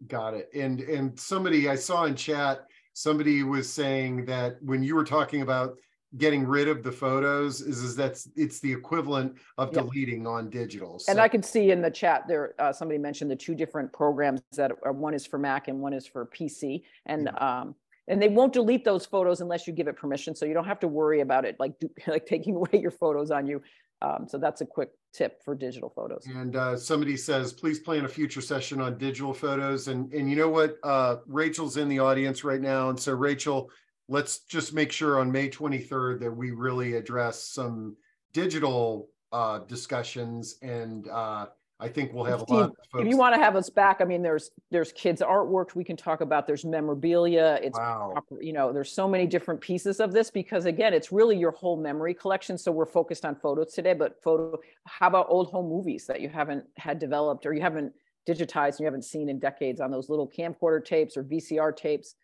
[0.07, 0.49] Got it.
[0.53, 2.65] And and somebody I saw in chat
[2.97, 5.77] somebody was saying that when you were talking about
[6.15, 9.83] getting rid of the photos is is that's it's the equivalent of yep.
[9.83, 11.11] deleting on digital so.
[11.11, 14.41] and i can see in the chat there uh, somebody mentioned the two different programs
[14.55, 17.59] that are one is for mac and one is for pc and yeah.
[17.61, 17.75] um
[18.07, 20.79] and they won't delete those photos unless you give it permission so you don't have
[20.79, 21.73] to worry about it like
[22.07, 23.61] like taking away your photos on you
[24.01, 26.25] um, so that's a quick tip for digital photos.
[26.27, 29.87] And uh, somebody says, please plan a future session on digital photos.
[29.87, 30.77] And and you know what?
[30.83, 33.71] Uh, Rachel's in the audience right now, and so Rachel,
[34.09, 37.95] let's just make sure on May 23rd that we really address some
[38.33, 41.47] digital uh, discussions and uh,
[41.79, 42.71] I think we'll have a lot.
[42.95, 45.95] If you want to have us back, I mean, there's there's kids artwork we can
[45.95, 46.47] talk about.
[46.47, 47.59] There's memorabilia.
[47.61, 48.09] It's wow.
[48.13, 51.51] proper, you know, there's so many different pieces of this because again, it's really your
[51.51, 52.57] whole memory collection.
[52.57, 54.57] So we're focused on photos today, but photo.
[54.87, 57.93] How about old home movies that you haven't had developed or you haven't
[58.27, 62.15] digitized and you haven't seen in decades on those little camcorder tapes or VCR tapes?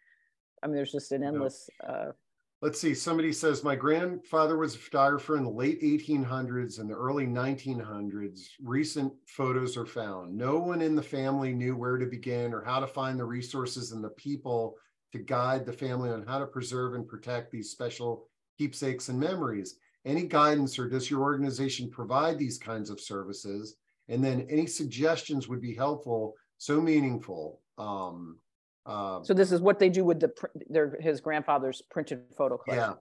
[0.63, 1.69] I mean, there's just an endless.
[1.85, 2.11] Uh,
[2.61, 6.95] let's see, somebody says, my grandfather was a photographer in the late 1800s and the
[6.95, 8.39] early 1900s.
[8.63, 10.33] Recent photos are found.
[10.33, 13.91] No one in the family knew where to begin or how to find the resources
[13.91, 14.77] and the people
[15.11, 19.75] to guide the family on how to preserve and protect these special keepsakes and memories.
[20.05, 23.75] any guidance or does your organization provide these kinds of services?
[24.09, 27.61] And then any suggestions would be helpful, so meaningful.
[27.77, 28.37] Um,
[28.85, 30.31] uh, so this is what they do with the
[30.69, 32.91] their his grandfather's printed photo collection.
[32.91, 32.95] Yeah.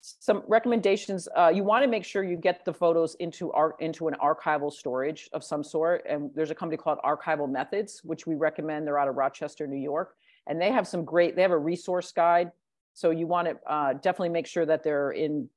[0.00, 1.28] Some recommendations.
[1.34, 4.70] Uh, you want to make sure you get the photos into our into an archival
[4.72, 6.04] storage of some sort.
[6.06, 8.86] And there's a company called Archival Methods, which we recommend.
[8.86, 11.36] They're out of Rochester, New York, and they have some great.
[11.36, 12.50] They have a resource guide.
[12.92, 15.48] So you want to uh, definitely make sure that they're in.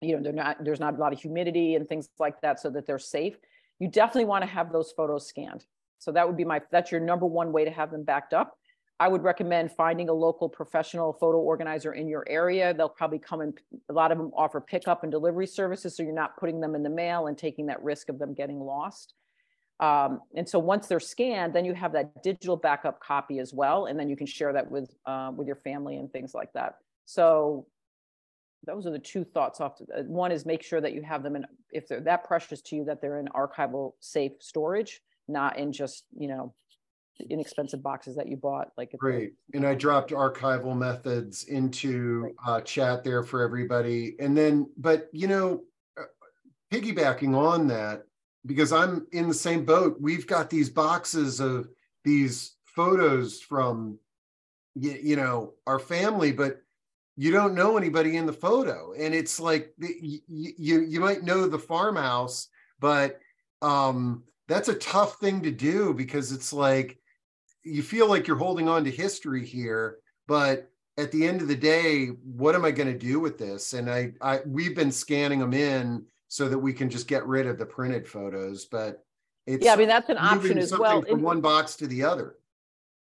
[0.00, 0.64] You know, they're not.
[0.64, 3.36] There's not a lot of humidity and things like that, so that they're safe.
[3.78, 5.66] You definitely want to have those photos scanned.
[5.98, 6.62] So that would be my.
[6.72, 8.58] That's your number one way to have them backed up
[9.02, 12.72] I would recommend finding a local professional photo organizer in your area.
[12.72, 15.96] They'll probably come and a lot of them offer pickup and delivery services.
[15.96, 18.60] So you're not putting them in the mail and taking that risk of them getting
[18.60, 19.14] lost.
[19.80, 23.86] Um, and so once they're scanned, then you have that digital backup copy as well.
[23.86, 26.76] And then you can share that with, uh, with your family and things like that.
[27.04, 27.66] So
[28.64, 29.74] those are the two thoughts off.
[29.78, 32.62] To, uh, one is make sure that you have them in, if they're that precious
[32.62, 36.54] to you, that they're in archival safe storage, not in just, you know,
[37.30, 43.04] inexpensive boxes that you bought like great and i dropped archival methods into uh, chat
[43.04, 45.62] there for everybody and then but you know
[45.98, 46.04] uh,
[46.72, 48.04] piggybacking on that
[48.46, 51.68] because i'm in the same boat we've got these boxes of
[52.04, 53.98] these photos from
[54.74, 56.62] you, you know our family but
[57.16, 61.46] you don't know anybody in the photo and it's like you you, you might know
[61.46, 62.48] the farmhouse
[62.80, 63.20] but
[63.60, 66.98] um that's a tough thing to do because it's like
[67.64, 71.56] you feel like you're holding on to history here, but at the end of the
[71.56, 73.72] day, what am I going to do with this?
[73.72, 77.46] And I, I, we've been scanning them in so that we can just get rid
[77.46, 78.66] of the printed photos.
[78.66, 79.04] But
[79.46, 81.02] it's yeah, I mean that's an option as well.
[81.02, 82.36] From one box to the other.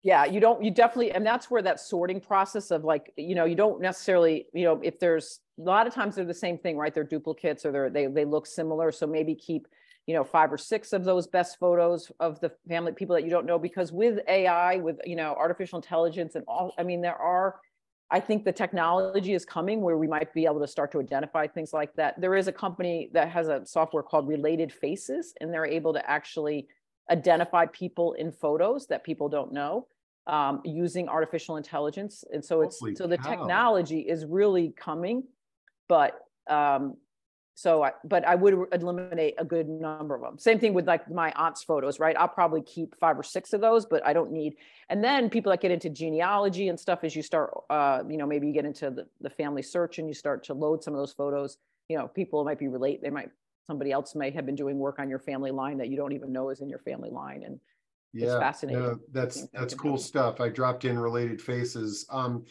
[0.04, 0.64] Yeah, you don't.
[0.64, 4.46] You definitely, and that's where that sorting process of like, you know, you don't necessarily,
[4.54, 6.94] you know, if there's a lot of times they're the same thing, right?
[6.94, 8.92] They're duplicates or they're they they look similar.
[8.92, 9.68] So maybe keep
[10.08, 13.30] you know five or six of those best photos of the family people that you
[13.30, 17.18] don't know because with ai with you know artificial intelligence and all i mean there
[17.18, 17.60] are
[18.10, 21.46] i think the technology is coming where we might be able to start to identify
[21.46, 25.54] things like that there is a company that has a software called related faces and
[25.54, 26.68] they're able to actually
[27.12, 29.88] identify people in photos that people don't know
[30.28, 33.30] um, using artificial intelligence and so it's Holy so the cow.
[33.30, 35.24] technology is really coming
[35.90, 36.96] but um,
[37.58, 41.10] so I, but i would eliminate a good number of them same thing with like
[41.10, 42.16] my aunt's photos right?
[42.16, 44.58] I'll probably keep five or six of those but i don't need
[44.90, 48.28] and then people that get into genealogy and stuff as you start uh, you know
[48.28, 51.14] maybe you get into the, the FamilySearch and you start to load some of those
[51.14, 51.58] photos
[51.90, 53.32] you know people might be relate they might
[53.66, 56.32] somebody else may have been doing work on your family line that you don't even
[56.32, 57.60] know is in your family line and
[58.14, 58.82] yeah, it's fascinating.
[58.82, 60.40] no, that's that's cool stuff.
[60.40, 62.06] I dropped in related faces.
[62.10, 62.46] Um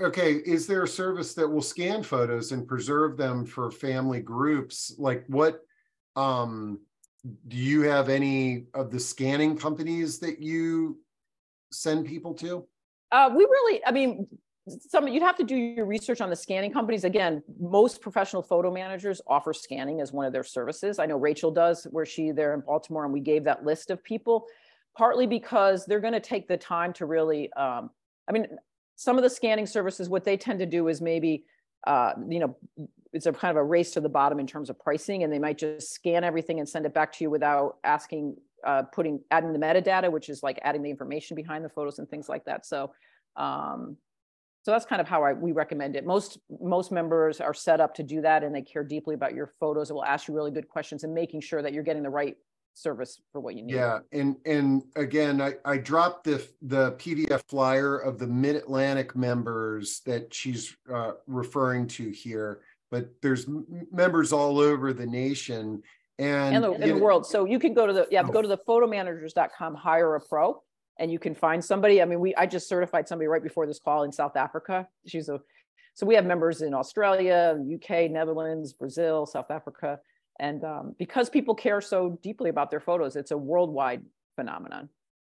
[0.00, 4.94] okay is there a service that will scan photos and preserve them for family groups?
[4.98, 5.60] Like what
[6.16, 6.80] um
[7.48, 10.98] do you have any of the scanning companies that you
[11.70, 12.66] send people to?
[13.12, 14.26] Uh, we really i mean
[14.68, 17.04] some you'd have to do your research on the scanning companies.
[17.04, 20.98] Again most professional photo managers offer scanning as one of their services.
[20.98, 24.02] I know rachel does where she there in baltimore and we gave that list of
[24.02, 24.46] people
[24.96, 27.90] partly because they're going to take the time to really um,
[28.28, 28.46] i mean
[29.02, 31.44] some of the scanning services, what they tend to do is maybe,
[31.86, 32.56] uh, you know,
[33.12, 35.40] it's a kind of a race to the bottom in terms of pricing, and they
[35.40, 39.52] might just scan everything and send it back to you without asking, uh, putting, adding
[39.52, 42.64] the metadata, which is like adding the information behind the photos and things like that.
[42.64, 42.92] So,
[43.36, 43.96] um,
[44.64, 46.06] so that's kind of how I, we recommend it.
[46.06, 49.48] Most most members are set up to do that, and they care deeply about your
[49.58, 49.90] photos.
[49.90, 52.36] It will ask you really good questions and making sure that you're getting the right
[52.74, 53.74] service for what you need.
[53.74, 59.14] Yeah, and and again, I I dropped the the PDF flyer of the Mid Atlantic
[59.16, 63.46] members that she's uh, referring to here, but there's
[63.90, 65.82] members all over the nation
[66.18, 67.26] and in the, in the world.
[67.26, 68.30] So you can go to the yeah oh.
[68.30, 70.62] go to the photomanagers.com, hire a pro,
[70.98, 72.02] and you can find somebody.
[72.02, 74.88] I mean, we I just certified somebody right before this call in South Africa.
[75.06, 75.40] She's a
[75.94, 80.00] so we have members in Australia, UK, Netherlands, Brazil, South Africa
[80.42, 84.02] and um, because people care so deeply about their photos, it's a worldwide
[84.34, 84.88] phenomenon.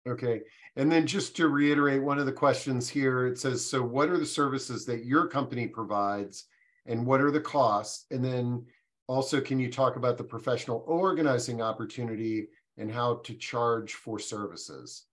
[0.07, 0.43] Okay.
[0.75, 4.19] And then just to reiterate one of the questions here, it says, so what are
[4.19, 6.47] the services that your company provides
[6.87, 8.07] and what are the costs?
[8.11, 8.67] And then
[9.07, 15.05] also, can you talk about the professional organizing opportunity and how to charge for services?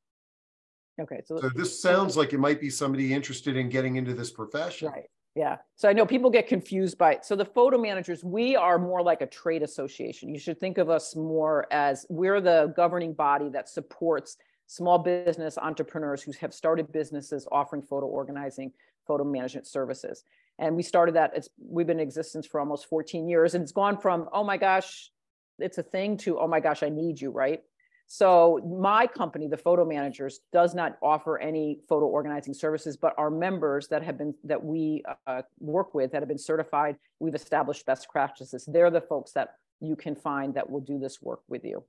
[1.00, 1.22] Okay.
[1.26, 4.90] So, so this sounds like it might be somebody interested in getting into this profession.
[4.90, 5.06] Right.
[5.36, 5.58] Yeah.
[5.76, 7.26] So I know people get confused by it.
[7.26, 10.30] So the photo managers, we are more like a trade association.
[10.30, 15.58] You should think of us more as we're the governing body that supports small business
[15.58, 18.72] entrepreneurs who have started businesses offering photo organizing,
[19.08, 20.24] photo management services.
[20.60, 23.72] And we started that, it's, we've been in existence for almost 14 years and it's
[23.72, 25.10] gone from, oh my gosh,
[25.58, 27.62] it's a thing to, oh my gosh, I need you, right?
[28.08, 33.32] So my company, the photo managers, does not offer any photo organizing services, but our
[33.32, 37.86] members that have been that we uh, work with that have been certified, we've established
[37.86, 38.66] best practices.
[38.68, 41.84] They're the folks that you can find that will do this work with you.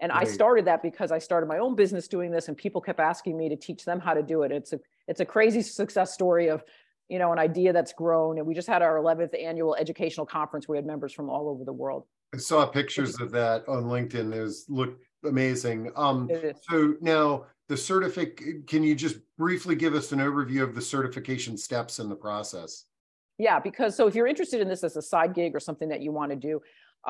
[0.00, 2.98] And I started that because I started my own business doing this, and people kept
[2.98, 4.50] asking me to teach them how to do it.
[4.50, 6.64] It's a it's a crazy success story of
[7.08, 8.38] you know an idea that's grown.
[8.38, 10.66] And we just had our 11th annual educational conference.
[10.68, 12.06] We had members from all over the world.
[12.34, 14.34] I saw pictures of that on LinkedIn.
[14.34, 15.90] It was look amazing.
[15.96, 16.28] Um,
[16.68, 18.66] so now the certificate.
[18.66, 22.84] Can you just briefly give us an overview of the certification steps in the process?
[23.38, 26.02] Yeah, because so if you're interested in this as a side gig or something that
[26.02, 26.60] you want to do,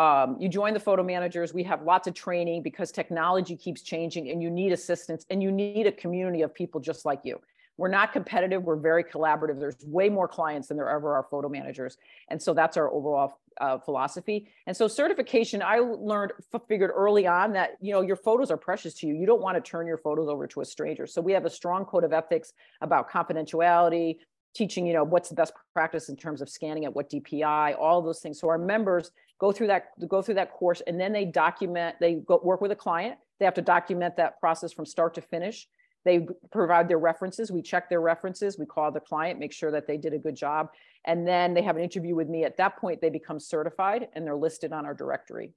[0.00, 1.52] um, you join the photo managers.
[1.52, 5.50] We have lots of training because technology keeps changing and you need assistance and you
[5.50, 7.40] need a community of people just like you.
[7.78, 8.62] We're not competitive.
[8.62, 9.58] We're very collaborative.
[9.58, 11.96] There's way more clients than there ever are photo managers.
[12.28, 14.48] And so that's our overall uh, philosophy.
[14.66, 16.32] And so certification, I learned,
[16.68, 19.14] figured early on that, you know, your photos are precious to you.
[19.14, 21.06] You don't want to turn your photos over to a stranger.
[21.06, 22.52] So we have a strong code of ethics
[22.82, 24.18] about confidentiality,
[24.54, 28.02] teaching, you know, what's the best practice in terms of scanning at what DPI, all
[28.02, 28.38] those things.
[28.38, 32.16] So our members go through that, go through that course and then they document, they
[32.16, 33.16] go work with a client.
[33.38, 35.66] They have to document that process from start to finish.
[36.04, 37.52] They provide their references.
[37.52, 38.58] We check their references.
[38.58, 40.70] We call the client, make sure that they did a good job.
[41.04, 42.44] And then they have an interview with me.
[42.44, 45.52] At that point, they become certified and they're listed on our directory.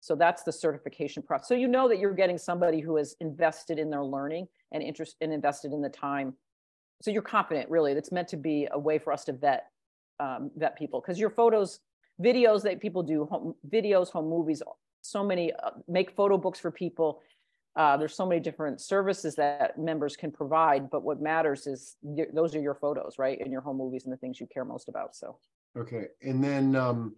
[0.00, 1.48] So that's the certification process.
[1.48, 5.16] So you know that you're getting somebody who has invested in their learning and interest
[5.20, 6.34] and invested in the time
[7.00, 9.70] so you're confident really that's meant to be a way for us to vet
[10.20, 11.80] um, vet people because your photos
[12.22, 14.62] videos that people do home videos home movies
[15.02, 17.20] so many uh, make photo books for people
[17.76, 21.96] uh, there's so many different services that members can provide but what matters is
[22.32, 24.88] those are your photos right and your home movies and the things you care most
[24.88, 25.38] about so
[25.76, 27.14] okay and then um,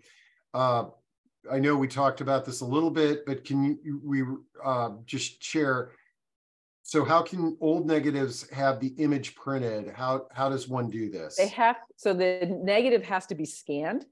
[0.55, 0.85] uh,
[1.51, 4.23] i know we talked about this a little bit but can you we
[4.65, 5.93] uh, just share
[6.89, 9.91] so how can old negatives have the image printed?
[9.91, 11.37] How how does one do this?
[11.37, 14.07] They have so the negative has to be scanned.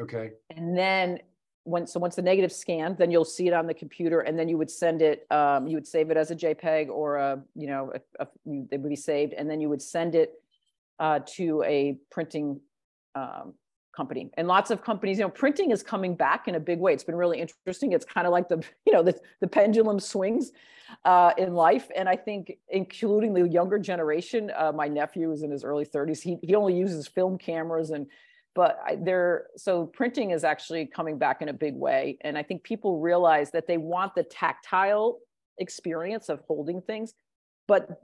[0.00, 0.30] Okay.
[0.50, 1.18] And then
[1.64, 4.48] once so once the negative scanned, then you'll see it on the computer, and then
[4.48, 5.26] you would send it.
[5.30, 8.28] Um, you would save it as a JPEG or a you know a, a,
[8.70, 10.34] it would be saved, and then you would send it
[10.98, 12.60] uh, to a printing
[13.14, 13.54] um,
[13.96, 14.30] company.
[14.36, 16.92] And lots of companies you know printing is coming back in a big way.
[16.92, 17.92] It's been really interesting.
[17.92, 20.52] It's kind of like the you know the, the pendulum swings
[21.04, 21.90] uh, in life.
[21.96, 26.20] And i think including the younger generation uh, my nephew is in his early 30s
[26.20, 28.06] he, he only uses film cameras and
[28.54, 32.62] but they're so printing is actually coming back in a big way and i think
[32.62, 35.18] people realize that they want the tactile
[35.58, 37.14] experience of holding things
[37.66, 38.00] but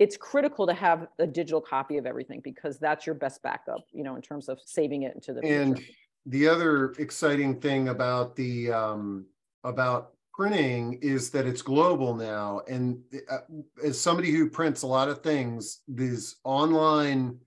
[0.00, 4.02] it's critical to have a digital copy of everything because that's your best backup, you
[4.02, 5.92] know, in terms of saving it into the and future.
[6.26, 9.26] the other exciting thing about the um,
[9.62, 12.62] about printing is that it's global now.
[12.66, 13.40] And uh,
[13.84, 17.38] as somebody who prints a lot of things, these online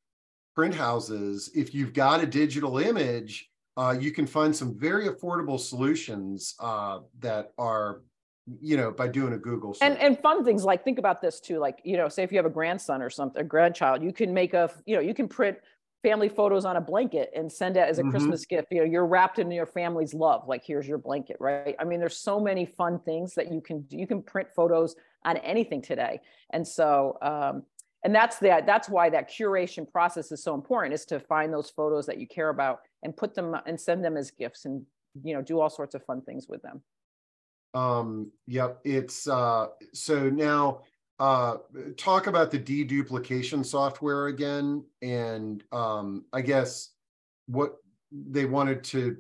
[0.56, 5.60] print houses, if you've got a digital image, uh, you can find some very affordable
[5.60, 8.02] solutions uh, that are
[8.60, 9.90] you know, by doing a Google search.
[9.90, 11.60] And and fun things like think about this too.
[11.60, 14.34] Like, you know, say if you have a grandson or something, a grandchild, you can
[14.34, 15.58] make a, you know, you can print
[16.04, 18.12] family photos on a blanket and send it as a mm-hmm.
[18.12, 18.68] Christmas gift.
[18.72, 20.48] You know, you're wrapped in your family's love.
[20.48, 21.76] Like, here's your blanket, right?
[21.80, 23.98] I mean, there's so many fun things that you can do.
[23.98, 26.20] You can print photos on anything today.
[26.50, 27.64] And so um,
[28.04, 31.70] and that's that that's why that curation process is so important is to find those
[31.70, 34.86] photos that you care about and put them and send them as gifts and
[35.24, 36.82] you know do all sorts of fun things with them.
[37.74, 40.82] Um, yep, it's uh, so now
[41.20, 41.58] uh,
[41.98, 46.90] talk about the deduplication software again, and um, I guess
[47.48, 47.78] what
[48.12, 49.18] they wanted to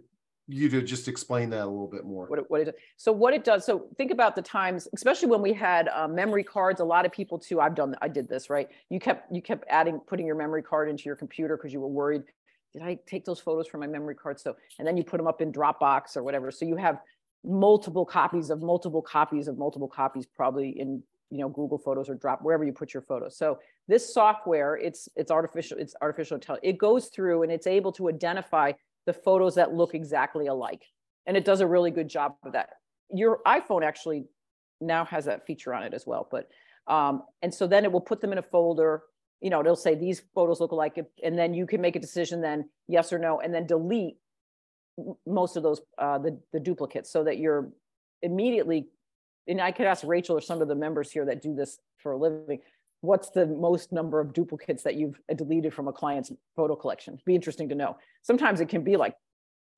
[0.47, 2.27] you to just explain that a little bit more.
[2.27, 3.65] What it, what it so what it does.
[3.65, 6.81] So think about the times, especially when we had uh, memory cards.
[6.81, 7.61] A lot of people too.
[7.61, 7.95] I've done.
[8.01, 8.67] I did this right.
[8.89, 11.87] You kept you kept adding putting your memory card into your computer because you were
[11.87, 12.23] worried.
[12.73, 14.39] Did I take those photos from my memory card?
[14.39, 16.51] So and then you put them up in Dropbox or whatever.
[16.51, 16.99] So you have
[17.45, 22.15] multiple copies of multiple copies of multiple copies probably in you know google photos or
[22.15, 26.63] drop wherever you put your photos so this software it's it's artificial it's artificial intelligence
[26.63, 28.71] it goes through and it's able to identify
[29.05, 30.83] the photos that look exactly alike.
[31.25, 32.69] And it does a really good job of that.
[33.11, 34.25] Your iphone actually
[34.81, 36.49] now has that feature on it as well but
[36.87, 39.03] um, and so then it will put them in a folder.
[39.39, 42.41] You know it'll say these photos look alike and then you can make a decision
[42.41, 44.15] then yes or no and then delete
[45.25, 47.69] most of those uh, the the duplicates so that you're
[48.21, 48.87] immediately
[49.47, 52.13] and I could ask Rachel or some of the members here that do this for
[52.13, 52.59] a living
[53.03, 57.19] what's the most number of duplicates that you've deleted from a client's photo collection?
[57.25, 57.97] Be interesting to know.
[58.21, 59.13] Sometimes it can be like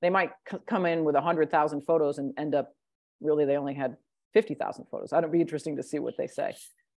[0.03, 0.29] they might
[0.67, 2.75] come in with a hundred thousand photos and end up
[3.21, 3.97] really they only had
[4.33, 5.09] 50,000 photos.
[5.09, 6.55] That'd be interesting to see what they say.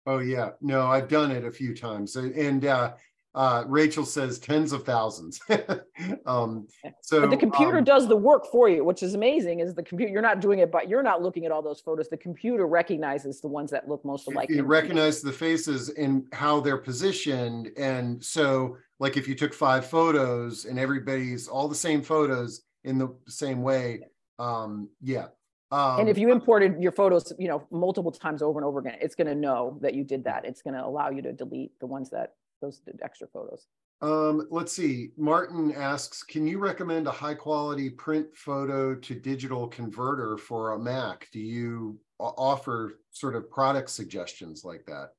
[0.07, 2.93] Oh yeah, no, I've done it a few times, and uh,
[3.35, 5.41] uh, Rachel says tens of thousands.
[6.25, 6.67] um,
[7.01, 9.59] so but the computer um, does the work for you, which is amazing.
[9.59, 10.11] Is the computer?
[10.11, 12.07] You're not doing it, but you're not looking at all those photos.
[12.07, 14.49] The computer recognizes the ones that look most alike.
[14.49, 19.85] It recognizes the faces and how they're positioned, and so like if you took five
[19.85, 23.99] photos and everybody's all the same photos in the same way,
[24.39, 25.25] um, yeah,
[25.71, 28.97] um, and if you imported your photos, you know, multiple times over and over again,
[29.01, 30.45] it's going to know that you did that.
[30.45, 33.67] It's going to allow you to delete the ones that those extra photos.
[34.01, 35.11] Um, let's see.
[35.17, 40.79] Martin asks, can you recommend a high quality print photo to digital converter for a
[40.79, 41.27] Mac?
[41.31, 45.11] Do you offer sort of product suggestions like that?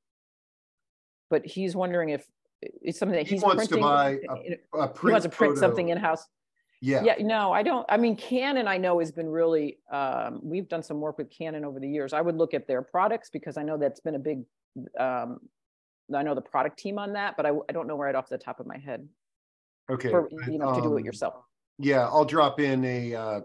[1.29, 2.25] But he's wondering if
[2.61, 4.19] it's something that he he's wants printing, to buy
[4.73, 5.67] a, a print he wants to print photo.
[5.67, 6.25] something in house.
[6.81, 7.03] Yeah.
[7.03, 7.85] Yeah, no, I don't.
[7.89, 9.79] I mean, Canon, I know has been really.
[9.91, 12.13] Um, we've done some work with Canon over the years.
[12.13, 14.43] I would look at their products because I know that's been a big.
[14.99, 15.39] Um,
[16.13, 18.37] I know the product team on that, but I, I don't know right off the
[18.37, 19.07] top of my head.
[19.89, 20.09] Okay.
[20.09, 21.35] For, you know, um, to do it um, yourself.
[21.79, 23.41] Yeah, I'll drop in a, uh,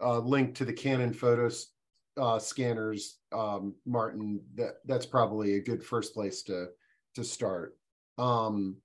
[0.00, 1.68] a link to the Canon photos
[2.16, 4.40] uh, scanners, um, Martin.
[4.54, 6.68] That that's probably a good first place to
[7.16, 7.76] to start.
[8.18, 8.76] Um,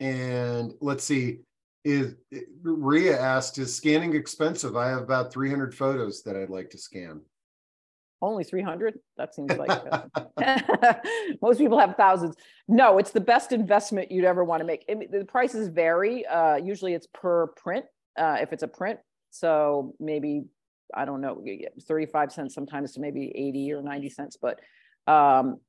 [0.00, 1.40] and let's see
[1.84, 2.14] is
[2.62, 4.76] Ria asked, is scanning expensive?
[4.76, 7.22] I have about 300 photos that I'd like to scan.
[8.22, 8.98] Only 300?
[9.16, 10.94] That seems like uh,
[11.42, 12.36] most people have thousands.
[12.68, 14.84] No, it's the best investment you'd ever want to make.
[14.88, 16.26] It, the prices vary.
[16.26, 17.86] Uh, usually it's per print,
[18.18, 18.98] uh, if it's a print.
[19.30, 20.44] So maybe,
[20.94, 21.42] I don't know,
[21.86, 24.36] 35 cents sometimes to maybe 80 or 90 cents.
[24.40, 24.60] But
[25.06, 25.60] um,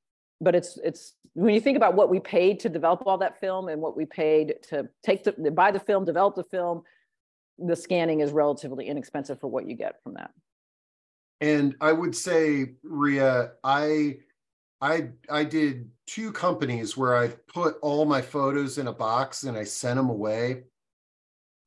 [0.41, 3.70] but it's it's when you think about what we paid to develop all that film
[3.70, 6.82] and what we paid to take the buy the film, develop the film,
[7.60, 10.32] the scanning is relatively inexpensive for what you get from that.
[11.42, 14.18] And I would say, Ria, I
[14.80, 19.58] I I did two companies where I put all my photos in a box and
[19.58, 20.64] I sent them away.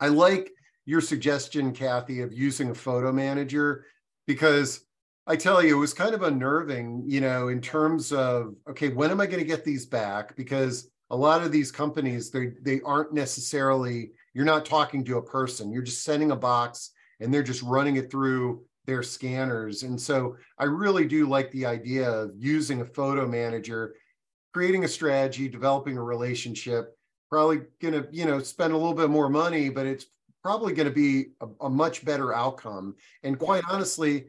[0.01, 0.53] I like
[0.87, 3.87] your suggestion, Cathi, of using a photo manager
[4.27, 4.87] because
[5.27, 9.11] I tell you, it was kind of unnerving, you know, in terms of okay, when
[9.11, 10.37] am I going to get these back?
[10.37, 14.13] Because a lot of these companies, they they aren't necessarily.
[14.35, 15.73] You're not talking to a person.
[15.73, 19.83] You're just sending a box, and they're just running it through their scanners.
[19.83, 23.95] And so, I really do like the idea of using a photo manager,
[24.53, 26.97] creating a strategy, developing a relationship.
[27.31, 30.07] Probably going to, you know, spend a little bit more money, but it's
[30.43, 32.95] probably going to be a, a much better outcome.
[33.23, 34.27] And quite honestly,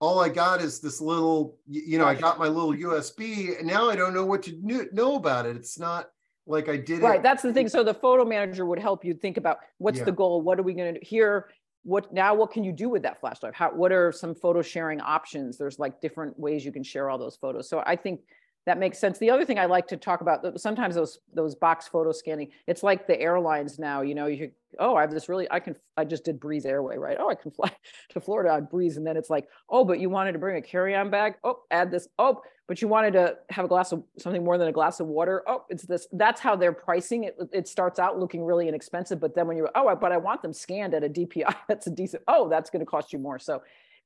[0.00, 3.90] all I got is this little, you know, I got my little USB and now
[3.90, 5.56] I don't know what to know about it.
[5.56, 6.08] It's not
[6.46, 7.20] like I did right.
[7.20, 7.22] It.
[7.22, 7.68] That's the thing.
[7.68, 10.04] So the photo manager would help you think about what's yeah.
[10.04, 10.40] the goal?
[10.40, 11.50] What are we going to do here?
[11.82, 13.54] What now, what can you do with that flash drive?
[13.54, 15.56] How, what are some photo sharing options?
[15.56, 17.68] There's like different ways you can share all those photos.
[17.68, 18.20] So I think
[18.66, 19.18] that makes sense.
[19.18, 22.82] The other thing I like to talk about, sometimes those those box photo scanning, it's
[22.82, 26.04] like the airlines now, you know, you oh, I have this really, I can, I
[26.04, 27.16] just did Breeze Airway, right?
[27.18, 27.72] Oh, I can fly
[28.10, 28.96] to Florida on Breeze.
[28.96, 31.34] And then it's like, oh, but you wanted to bring a carry-on bag.
[31.42, 32.08] Oh, add this.
[32.18, 35.08] Oh, but you wanted to have a glass of something more than a glass of
[35.08, 35.42] water.
[35.46, 36.06] Oh, it's this.
[36.12, 37.36] That's how they're pricing it.
[37.52, 40.52] It starts out looking really inexpensive, but then when you're, oh, but I want them
[40.52, 43.38] scanned at a DPI, that's a decent, oh, that's going to cost you more.
[43.38, 43.62] So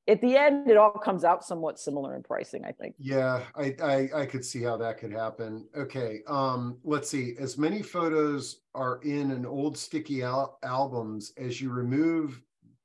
[0.06, 2.94] at the end, it all comes out somewhat similar in pricing, I think.
[2.98, 5.66] Yeah, I, I, I could see how that could happen.
[5.76, 7.34] Okay, um, let's see.
[7.38, 12.42] As many photos are in an old sticky al- albums as you remove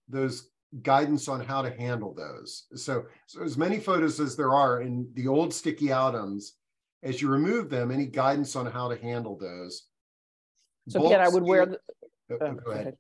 [0.08, 0.50] those
[0.82, 2.68] guidance on how to handle those.
[2.76, 6.54] So, so as many photos as there are in the old sticky albums,
[7.04, 9.88] as you remove them, any guidance on how to handle those.
[10.88, 11.66] So again, I would wear.
[11.66, 11.80] The,
[12.32, 12.98] oh, go, go ahead.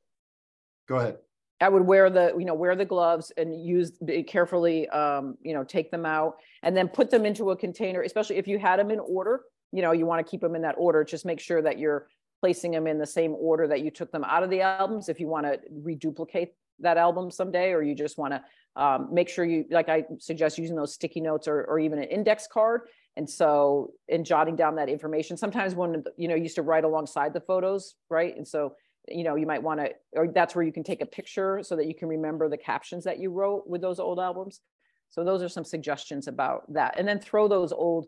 [0.87, 1.17] Go ahead.
[1.61, 3.91] I would wear the, you know, wear the gloves and use
[4.27, 8.37] carefully, um, you know, take them out and then put them into a container, especially
[8.37, 9.41] if you had them in order,
[9.71, 11.03] you know, you want to keep them in that order.
[11.03, 12.07] Just make sure that you're
[12.41, 15.09] placing them in the same order that you took them out of the albums.
[15.09, 18.43] If you want to reduplicate that album someday, or you just want to
[18.81, 22.05] um, make sure you, like I suggest using those sticky notes or, or even an
[22.05, 22.83] index card.
[23.17, 27.33] And so in jotting down that information, sometimes when, you know, used to write alongside
[27.33, 28.37] the photos, right?
[28.37, 28.75] And so
[29.11, 31.75] you know, you might want to, or that's where you can take a picture so
[31.75, 34.61] that you can remember the captions that you wrote with those old albums.
[35.09, 36.95] So those are some suggestions about that.
[36.97, 38.07] And then throw those old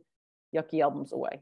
[0.55, 1.41] yucky albums away.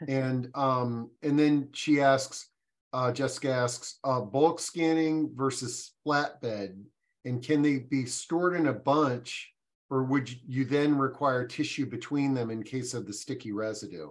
[0.08, 2.48] and um, and then she asks,
[2.92, 6.76] uh, Jessica asks, uh, bulk scanning versus flatbed,
[7.24, 9.52] and can they be stored in a bunch,
[9.90, 14.08] or would you then require tissue between them in case of the sticky residue?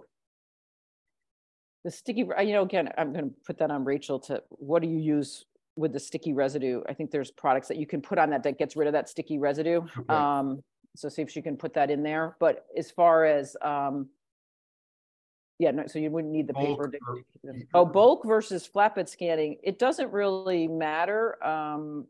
[1.86, 4.88] The sticky, you know, again, I'm going to put that on Rachel to what do
[4.88, 5.44] you use
[5.76, 6.82] with the sticky residue?
[6.88, 9.08] I think there's products that you can put on that that gets rid of that
[9.08, 9.82] sticky residue.
[9.98, 10.12] Okay.
[10.12, 10.64] Um,
[10.96, 12.34] so see if she can put that in there.
[12.40, 14.08] But as far as, um,
[15.60, 16.90] yeah, no, so you wouldn't need the paper.
[16.90, 21.42] To- Oh, bulk versus flatbed scanning, it doesn't really matter.
[21.46, 22.06] Um,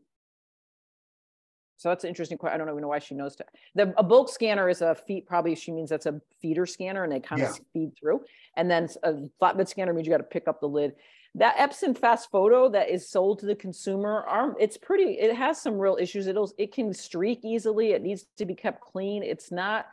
[1.77, 2.55] so that's an interesting question.
[2.55, 3.49] I don't even know why she knows that.
[3.75, 7.11] The, a bulk scanner is a feed, probably she means that's a feeder scanner and
[7.11, 7.49] they kind Yeah.
[7.49, 8.21] of feed through.
[8.55, 10.95] And then a flatbed scanner means you got to pick up the lid.
[11.35, 15.77] That Epson FastFoto that is sold to the consumer, arm, it's pretty, it has some
[15.77, 16.25] real issues.
[16.25, 17.91] It'll, it can streak easily.
[17.91, 19.21] It needs to be kept clean.
[19.21, 19.85] It's not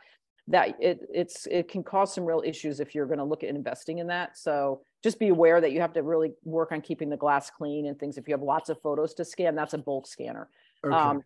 [0.47, 3.49] that it, it's, it can cause some real issues if you're going to look at
[3.49, 4.37] investing in that.
[4.37, 7.85] So just be aware that you have to really work on keeping the glass clean
[7.85, 8.17] and things.
[8.17, 10.49] If you have lots of photos to scan, that's a bulk scanner.
[10.83, 10.95] Okay.
[10.95, 11.21] Um,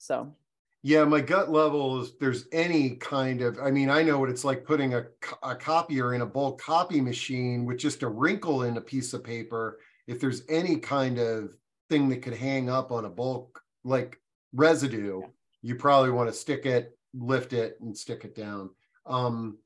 [0.00, 0.34] so
[0.82, 4.44] Yeah, my gut level is there's any kind of, I mean, I know what it's
[4.44, 5.04] like putting a,
[5.42, 9.22] a copier in a bulk copy machine with just a wrinkle in a piece of
[9.22, 9.78] paper.
[10.06, 11.54] If there's any kind of
[11.90, 14.18] thing that could hang up on a bulk, like
[14.54, 15.20] residue,
[15.60, 18.70] you probably want to stick it, lift it and stick it down.
[19.04, 19.58] Um,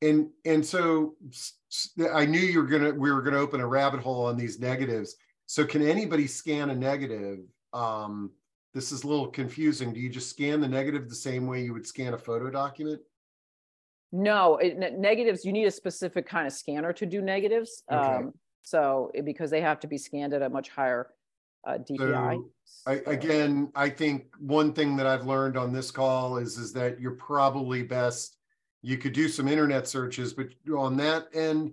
[0.00, 1.16] and, and so
[2.12, 5.16] I knew you were gonna, we were gonna open a rabbit hole on these negatives.
[5.44, 7.40] So can anybody scan a negative?
[7.74, 8.30] Um,
[8.74, 9.92] this is a little confusing.
[9.92, 13.00] Do you just scan the negative the same way you would scan a photo document?
[14.14, 17.82] no, it, ne- negatives, you need a specific kind of scanner to do negatives.
[17.90, 17.98] Okay.
[17.98, 21.08] Um, so it- because they have to be scanned at a much higher
[21.66, 22.42] uh, DPI.
[22.86, 26.74] I, So- again, I think one thing that I've learned on this call is, is
[26.74, 28.36] that you're probably best,
[28.82, 31.72] you could do some internet searches, but on that end,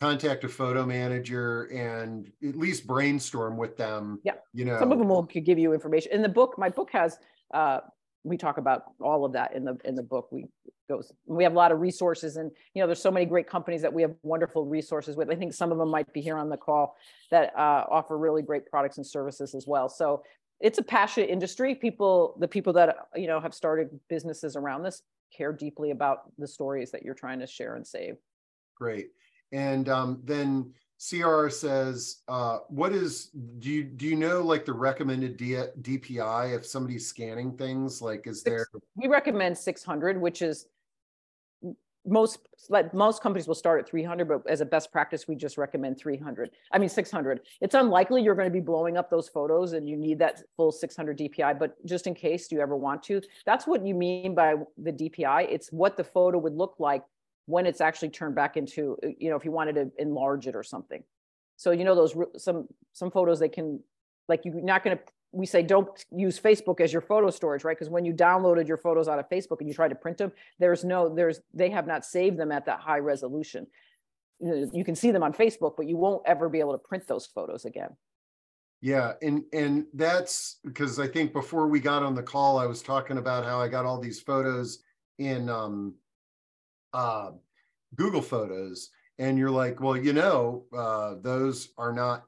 [0.00, 4.20] contact a photo manager and at least brainstorm with them.
[4.24, 4.34] Yeah.
[4.52, 4.78] You know.
[4.78, 7.18] some of them will give you information in the book my book has
[7.54, 7.80] uh
[8.24, 10.46] we talk about all of that in the in the book we
[10.88, 13.82] goes we have a lot of resources and you know there's so many great companies
[13.82, 16.48] that we have wonderful resources with i think some of them might be here on
[16.48, 16.96] the call
[17.30, 20.22] that uh, offer really great products and services as well so
[20.60, 25.02] it's a passionate industry people the people that you know have started businesses around this
[25.36, 28.16] care deeply about the stories that you're trying to share and save
[28.76, 29.10] Great.
[29.52, 34.72] And um, then CR says, uh, what is, do you, do you know like the
[34.72, 38.00] recommended D- DPI if somebody's scanning things?
[38.00, 40.66] Like, is there, we recommend 600 which is
[42.06, 42.38] most
[42.68, 45.98] like most companies will start at 300 but as a best practice we just recommend
[45.98, 49.88] 300 i mean 600 it's unlikely you're going to be blowing up those photos and
[49.88, 53.20] you need that full 600 dpi but just in case do you ever want to
[53.44, 57.02] that's what you mean by the dpi it's what the photo would look like
[57.46, 60.54] when it's actually turned back into uh, you know if you wanted to enlarge it
[60.54, 61.02] or something
[61.56, 63.80] so you know those some some photos they can
[64.28, 65.02] like you're not going to
[65.36, 67.76] we say don't use Facebook as your photo storage, right?
[67.76, 70.32] Because when you downloaded your photos out of Facebook and you try to print them,
[70.58, 73.66] there's no, there's, they have not saved them at that high resolution.
[74.40, 77.06] You You can see them on Facebook, but you won't ever be able to print
[77.06, 77.90] those photos again.
[78.80, 82.82] yeah, and, and that's because I think before we got on the call, I was
[82.82, 84.82] talking about how I got all these photos
[85.18, 85.94] in um,
[86.96, 87.30] uh,
[87.94, 88.90] Google Photos.
[89.18, 92.24] And you're like, well, you know, uh, those are not,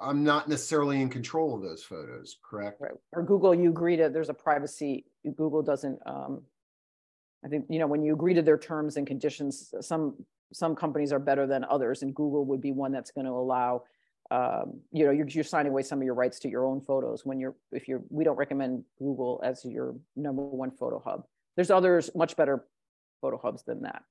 [0.00, 2.80] I'm not necessarily in control of those photos, correct?
[2.80, 2.92] Right.
[3.12, 5.06] Or Google, you agree to, there's a privacy,
[5.36, 6.42] Google doesn't, um,
[7.44, 10.14] I think, you know, when you agree to their terms and conditions, some,
[10.52, 13.82] some companies are better than others and Google would be one that's going to allow,
[14.30, 17.26] um, you know, you're, you're signing away some of your rights to your own photos
[17.26, 21.24] when you're, if you're, we don't recommend Google as your number one photo hub.
[21.56, 22.64] There's others much better
[23.24, 24.02] photo hubs than that.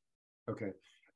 [0.50, 0.72] Okay.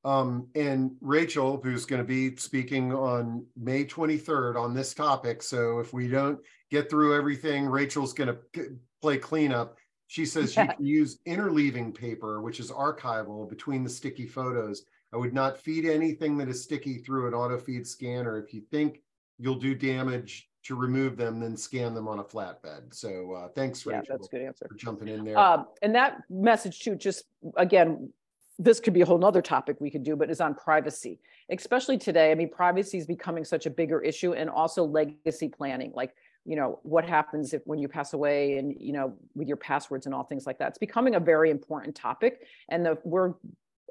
[0.05, 5.41] Um, and Rachel, who's going to be speaking on May 23rd on this topic.
[5.41, 6.39] So if we don't
[6.69, 8.69] get through everything, Rachel's going to
[9.01, 9.77] play cleanup.
[10.05, 14.83] She says you can use interleaving paper, which is archival between the sticky photos.
[15.11, 18.37] I would not feed anything that is sticky through an auto feed scanner.
[18.37, 19.01] If you think
[19.39, 22.93] you'll do damage to remove them, then scan them on a flatbed.
[22.93, 24.67] So uh, thanks, Yeah, that's a good answer.
[24.67, 25.37] for jumping in there.
[25.37, 27.23] Uh, and that message too, just
[27.55, 28.11] again,
[28.59, 31.97] this could be a whole nother topic we could do, but is on privacy, especially
[31.97, 32.31] today.
[32.31, 35.91] I mean, privacy is becoming such a bigger issue and also legacy planning.
[35.95, 36.13] Like,
[36.43, 40.05] you know, what happens if when you pass away and, you know, with your passwords
[40.05, 40.69] and all things like that.
[40.69, 42.41] It's becoming a very important topic.
[42.69, 43.35] And the, we're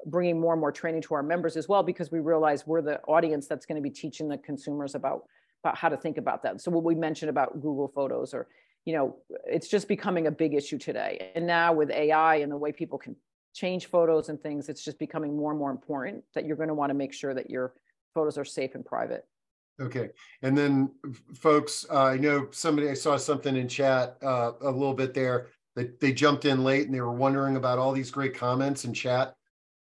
[0.05, 2.99] bringing more and more training to our members as well, because we realize we're the
[3.03, 5.23] audience that's going to be teaching the consumers about,
[5.67, 6.61] about how to think about that.
[6.61, 8.47] So what we mentioned about Google Photos or,
[8.85, 11.31] you know, it's just becoming a big issue today.
[11.35, 13.17] And now with AI and the way people can
[13.53, 16.73] change photos and things, it's just becoming more and more important that you're going to
[16.73, 17.73] want to make sure that your
[18.13, 19.25] photos are safe and private.
[19.79, 20.09] Okay,
[20.41, 20.89] and then
[21.35, 25.49] folks, uh, I know somebody, I saw something in chat uh, a little bit there
[25.75, 28.93] that they jumped in late and they were wondering about all these great comments in
[28.93, 29.35] chat.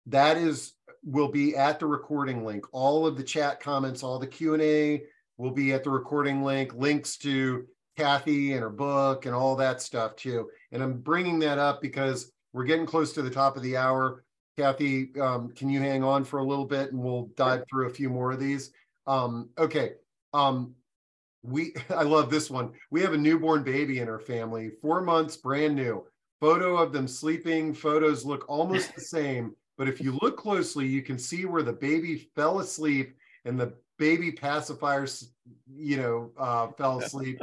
[0.07, 0.73] That is
[1.05, 2.65] will be at the recording link.
[2.73, 5.03] All of the chat comments, all the Q and A
[5.37, 6.73] will be at the recording link.
[6.73, 7.65] Links to
[7.97, 10.49] Cathi and her book and all that stuff too.
[10.71, 14.23] And I'm bringing that up because we're getting close to the top of the hour.
[14.57, 17.93] Cathi, um, can you hang on for a little bit and we'll dive through a
[17.93, 18.71] few more of these?
[19.07, 19.93] Um, okay.
[20.33, 20.73] Um,
[21.43, 22.71] we I love this one.
[22.91, 26.05] We have a newborn baby in our family, four months, brand new.
[26.41, 27.73] Photo of them sleeping.
[27.73, 31.73] Photos look almost the same, but if you look closely, you can see where the
[31.73, 33.15] baby fell asleep
[33.45, 35.25] and the baby pacifiers,
[35.75, 37.39] you know, uh, fell asleep.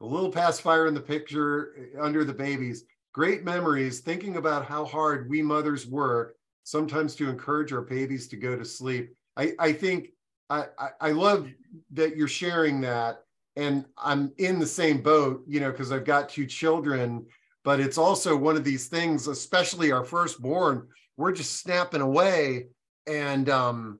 [0.00, 2.84] a little pacifier in the picture uh, under the babies.
[3.12, 4.00] Great memories.
[4.00, 8.64] Thinking about how hard we mothers work sometimes to encourage our babies to go to
[8.64, 9.14] sleep.
[9.36, 10.10] I, I think
[10.50, 10.66] I,
[11.00, 11.48] I love
[11.92, 13.22] that you're sharing that.
[13.56, 17.26] And I'm in the same boat, you know, because I've got two children,
[17.64, 20.86] but it's also one of these things, especially our firstborn,
[21.16, 22.68] we're just snapping away.
[23.06, 23.98] And um,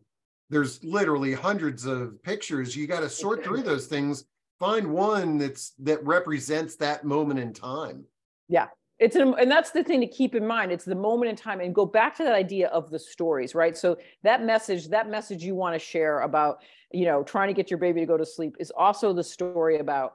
[0.50, 2.74] there's literally hundreds of pictures.
[2.76, 4.24] You got to sort through those things,
[4.58, 8.04] find one that's that represents that moment in time.
[8.48, 8.68] Yeah,
[8.98, 11.60] it's an, and that's the thing to keep in mind it's the moment in time
[11.60, 15.42] and go back to that idea of the stories right so that message that message
[15.42, 16.58] you want to share about
[16.92, 19.78] you know trying to get your baby to go to sleep is also the story
[19.78, 20.14] about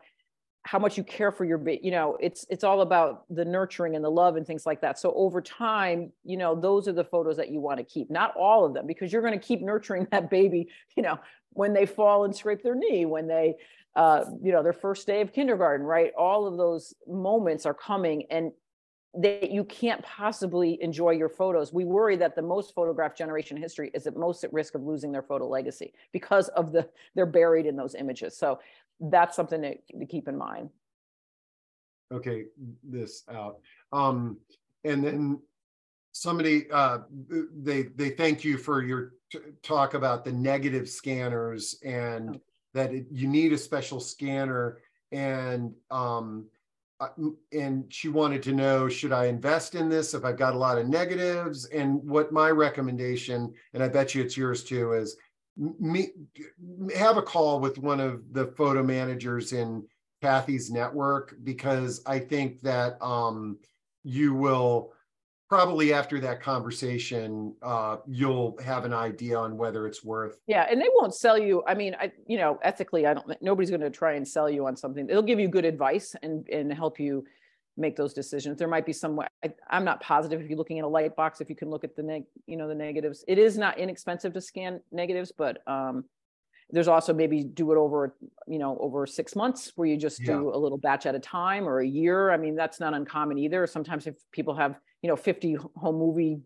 [0.65, 3.95] how much you care for your baby you know it's it's all about the nurturing
[3.95, 7.03] and the love and things like that so over time you know those are the
[7.03, 9.61] photos that you want to keep not all of them because you're going to keep
[9.73, 11.19] nurturing that baby you know
[11.51, 13.55] when they fall and scrape their knee when they
[13.95, 18.23] uh, you know their first day of kindergarten right all of those moments are coming
[18.31, 18.51] and
[19.15, 21.71] that you can't possibly enjoy your photos.
[21.71, 24.81] We worry that the most photographed generation in history is at most at risk of
[24.81, 28.35] losing their photo legacy because of the they're buried in those images.
[28.35, 28.59] So
[29.11, 30.69] that's something to, to keep in mind.
[32.11, 32.45] Okay,
[32.83, 33.59] this out.
[33.91, 34.37] Um,
[34.83, 35.39] and then
[36.11, 36.99] somebody uh,
[37.55, 39.13] they they thank you for your
[39.63, 42.41] talk about the negative scanners and oh.
[42.73, 44.77] that it, you need a special scanner
[45.11, 46.45] and um,
[47.51, 50.77] and she wanted to know should I invest in this if I've got a lot
[50.77, 51.65] of negatives?
[51.65, 55.17] And what my recommendation, and I bet you it's yours too, is
[56.95, 59.85] have a call with one of the photo managers in
[60.21, 63.57] Cathi's network because I think that um,
[64.03, 64.93] you will
[65.49, 70.81] probably after that conversation uh, you'll have an idea on whether it's worth yeah and
[70.81, 73.91] they won't sell you i mean i you know ethically i don't nobody's going to
[73.91, 75.05] try and sell you on something.
[75.05, 77.25] They'll give you good advice and and help you
[77.77, 78.59] make those decisions.
[78.59, 81.15] There might be some way I, i'm not positive if you're looking at a light
[81.15, 83.23] box if you can look at the neg you know the negatives.
[83.27, 86.05] It is not inexpensive to scan negatives but um
[86.69, 88.15] there's also maybe do it over
[88.47, 90.33] you know over six months where you just yeah.
[90.33, 92.31] do a little batch at a time or a year.
[92.31, 93.65] I mean that's not uncommon either.
[93.67, 96.41] Sometimes if people have you know 50 home movie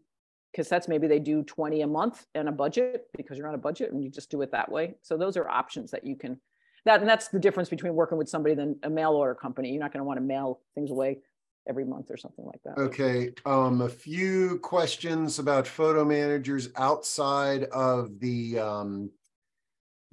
[0.55, 3.91] cassettes maybe they do 20 a month and a budget because you're on a budget
[3.91, 4.95] and you just do it that way.
[5.01, 6.39] So those are options that you can
[6.87, 9.71] that and that's the difference between working with somebody than a mail order company.
[9.71, 11.19] You're not going to want to mail things away
[11.67, 12.77] every month or something like that.
[12.77, 19.11] Okay um a few questions about photo managers outside of the um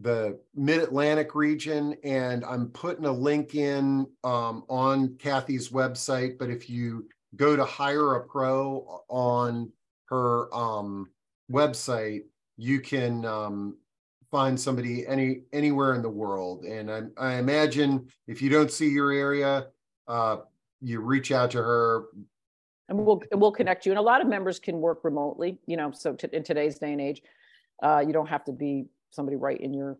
[0.00, 6.68] the mid-atlantic region and i'm putting a link in um, on cathi's website but if
[6.68, 7.06] you
[7.36, 9.70] go to hire a pro on
[10.06, 11.10] her um,
[11.50, 12.22] website,
[12.56, 13.76] you can um,
[14.34, 16.64] find somebody any anywhere in the world.
[16.64, 19.68] And I, I imagine if you don't see your area,
[20.08, 20.38] uh,
[20.80, 22.06] you reach out to her.
[22.88, 23.92] And we'll we'll connect you.
[23.92, 25.60] And a lot of members can work remotely.
[25.66, 27.22] You know, so in today's day and age,
[27.80, 29.98] uh, you don't have to be somebody right in your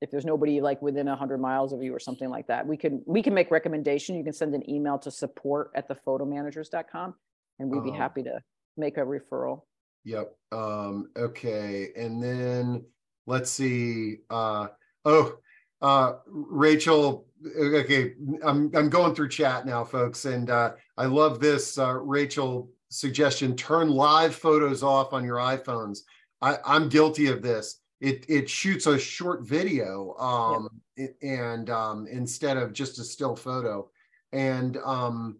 [0.00, 3.02] if there's nobody like within 100 miles of you or something like that we can
[3.06, 7.14] we can make recommendation you can send an email to support at thephotomanagers.com
[7.60, 7.98] and we'd be uh-huh.
[7.98, 8.40] happy to
[8.76, 9.60] make a referral
[10.04, 12.82] yep um okay and then
[13.26, 14.68] let's see uh
[15.04, 15.38] oh
[15.82, 17.26] uh rachel
[17.58, 22.70] okay i'm i'm going through chat now folks and uh i love this uh rachel
[22.90, 26.00] suggestion turn live photos off on your iphones.
[26.42, 27.80] I i'm guilty of this.
[28.00, 31.14] It it shoots a short video um, yep.
[31.22, 33.90] and um, instead of just a still photo.
[34.32, 35.38] And um,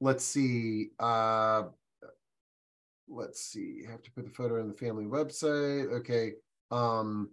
[0.00, 1.64] let's see uh,
[3.08, 5.90] let's see you have to put the photo in the family website.
[5.92, 6.32] Okay
[6.70, 7.28] um,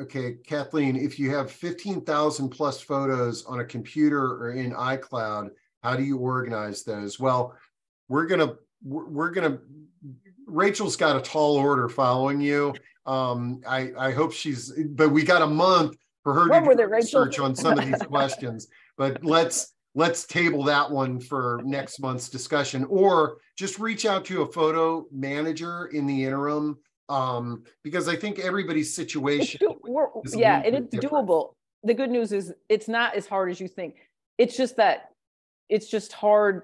[0.00, 5.50] okay kathleen if you have 15000 plus photos on a computer or in icloud
[5.82, 7.54] how do you organize those well
[8.08, 9.58] we're gonna we're gonna
[10.46, 12.74] Rachel's got a tall order following you.
[13.06, 16.90] Um, I, I hope she's, but we got a month for her what to do
[16.90, 18.68] research on some of these questions.
[18.96, 24.42] But let's let's table that one for next month's discussion, or just reach out to
[24.42, 26.78] a photo manager in the interim.
[27.08, 29.60] Um, because I think everybody's situation.
[30.34, 31.28] yeah, and it's different.
[31.28, 31.52] doable.
[31.84, 33.96] The good news is it's not as hard as you think.
[34.38, 35.10] It's just that
[35.68, 36.62] it's just hard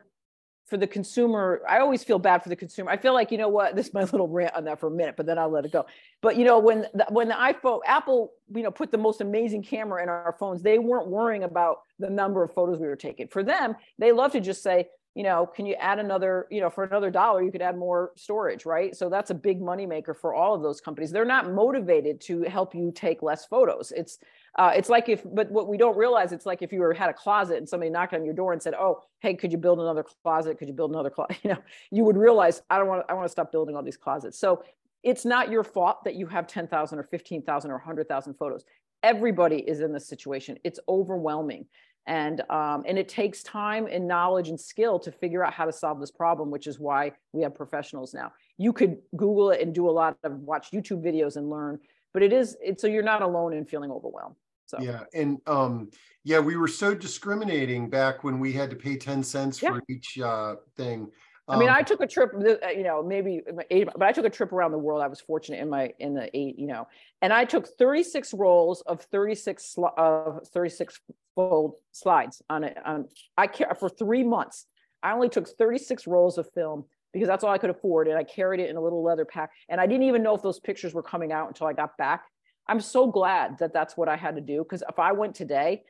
[0.68, 3.48] for the consumer i always feel bad for the consumer i feel like you know
[3.48, 5.64] what this is my little rant on that for a minute but then i'll let
[5.64, 5.86] it go
[6.20, 9.62] but you know when the, when the iphone apple you know put the most amazing
[9.62, 13.26] camera in our phones they weren't worrying about the number of photos we were taking
[13.26, 16.70] for them they love to just say you know can you add another you know
[16.70, 20.14] for another dollar you could add more storage right so that's a big money maker
[20.14, 24.18] for all of those companies they're not motivated to help you take less photos it's
[24.58, 27.08] uh, it's like if, but what we don't realize, it's like if you were had
[27.08, 29.78] a closet and somebody knocked on your door and said, "Oh, hey, could you build
[29.78, 30.58] another closet?
[30.58, 33.26] Could you build another closet?" You know, you would realize, I don't want, I want
[33.26, 34.38] to stop building all these closets.
[34.38, 34.64] So
[35.04, 38.34] it's not your fault that you have ten thousand or fifteen thousand or hundred thousand
[38.34, 38.64] photos.
[39.04, 40.58] Everybody is in this situation.
[40.64, 41.66] It's overwhelming,
[42.08, 45.72] and um, and it takes time and knowledge and skill to figure out how to
[45.72, 48.32] solve this problem, which is why we have professionals now.
[48.56, 51.78] You could Google it and do a lot of watch YouTube videos and learn,
[52.14, 54.36] but it is it's so you're not alone in feeling overwhelmed.
[54.64, 55.90] So yeah, and um,
[56.24, 59.70] yeah, we were so discriminating back when we had to pay ten cents yeah.
[59.70, 61.10] for each uh, thing.
[61.48, 64.26] I mean, I um, took a trip, uh, you know, maybe eight, but I took
[64.26, 65.02] a trip around the world.
[65.02, 66.86] I was fortunate in my in the eight, you know,
[67.22, 71.00] and I took 36 rolls of 36 of 36
[71.34, 72.76] fold slides on it.
[72.84, 74.66] On I care for three months.
[75.02, 78.24] I only took 36 rolls of film because that's all I could afford, and I
[78.24, 79.50] carried it in a little leather pack.
[79.68, 82.24] And I didn't even know if those pictures were coming out until I got back.
[82.66, 85.84] I'm so glad that that's what I had to do because if I went today,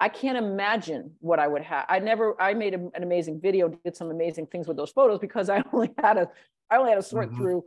[0.00, 1.84] I can't imagine what I would have.
[1.88, 5.18] I never, I made a, an amazing video, did some amazing things with those photos
[5.18, 6.28] because I only had a,
[6.70, 7.36] I only had to sort mm-hmm.
[7.36, 7.64] through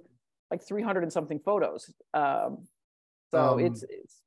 [0.50, 1.94] like 300 and something photos.
[2.14, 2.66] Um,
[3.32, 4.22] so um, it's, it's,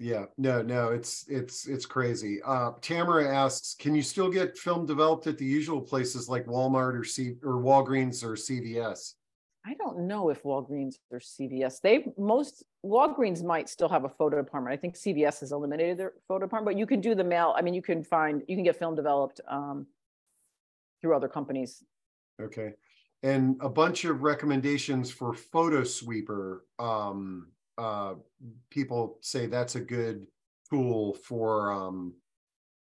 [0.00, 2.42] yeah, no, no, it's, it's, it's crazy.
[2.42, 6.98] Uh, Tamara asks, can you still get film developed at the usual places like Walmart
[6.98, 9.14] or C or Walgreens or CVS?
[9.64, 11.80] I don't know if Walgreens or CVS.
[11.80, 14.74] They most Walgreens might still have a photo department.
[14.74, 17.54] I think CVS has eliminated their photo department, but you can do the mail.
[17.56, 19.86] I mean, you can find you can get film developed um,
[21.00, 21.84] through other companies.
[22.40, 22.72] Okay,
[23.22, 26.60] and a bunch of recommendations for PhotoSweeper.
[26.80, 27.48] Um,
[27.78, 28.14] uh,
[28.70, 30.26] people say that's a good
[30.68, 32.14] tool for um,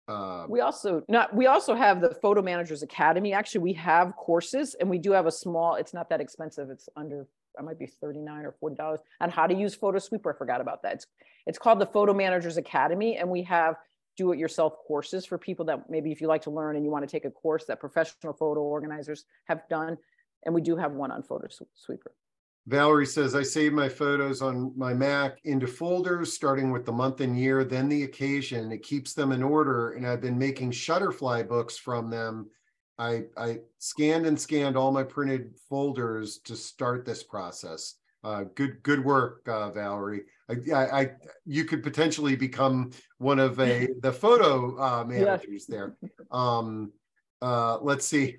[0.08, 3.34] uh, we also not we also have the photo managers academy.
[3.34, 6.70] Actually we have courses and we do have a small it's not that expensive.
[6.70, 7.28] It's under
[7.60, 9.00] I might be 39 or 40 dollars.
[9.20, 10.94] On how to use PhotoSweeper i forgot about that.
[10.94, 11.08] It's
[11.46, 13.76] it's called the photo managers academy and we have
[14.16, 16.92] do it yourself courses for people that maybe if you like to learn and you
[16.92, 19.98] want to take a course that professional photo organizers have done
[20.46, 22.14] and we do have one on photo sweeper
[22.68, 27.22] Valerie says, I save my photos on my Mac into folders, starting with the month
[27.22, 28.74] and year, then the occasion.
[28.74, 29.94] It keeps them in order.
[29.94, 32.50] And I've been making Shutterfly books from them.
[33.00, 37.96] I, I scanned and scanned all my printed folders to start this process.
[38.22, 40.24] Uh, good, good work, uh, Valerie.
[40.50, 41.12] I, I, I,
[41.46, 45.96] you could potentially become one of a the photo uh, managers there.
[46.32, 46.92] Um,
[47.42, 48.38] uh, let's see.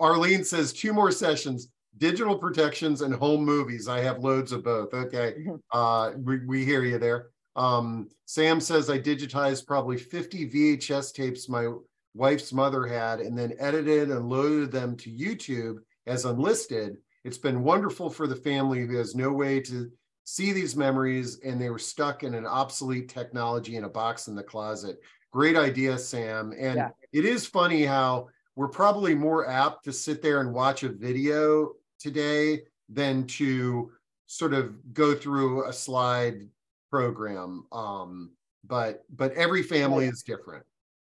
[0.00, 1.68] Arlene says two more sessions
[1.98, 3.88] digital protections and home movies.
[3.88, 4.92] I have loads of both.
[4.94, 5.34] Okay.
[5.38, 5.56] Mm-hmm.
[5.72, 7.28] Uh, we, we hear you there.
[7.56, 11.68] Um, Sam says I digitized probably 50 VHS tapes my
[12.14, 15.76] wife's mother had and then edited and loaded them to YouTube
[16.06, 16.96] as unlisted.
[17.24, 19.90] It's been wonderful for the family who has no way to
[20.24, 24.34] see these memories and they were stuck in an obsolete technology in a box in
[24.34, 24.98] the closet.
[25.32, 26.52] Great idea, Sam.
[26.58, 26.90] And yeah.
[27.12, 31.72] it is funny how we're probably more apt to sit there and watch a video
[32.00, 33.92] today than to
[34.26, 36.48] sort of go through a slide
[36.90, 37.64] program.
[37.72, 38.30] Um,
[38.64, 40.64] but but every family is different.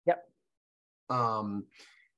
[0.06, 0.24] Yep.
[1.10, 1.64] Um,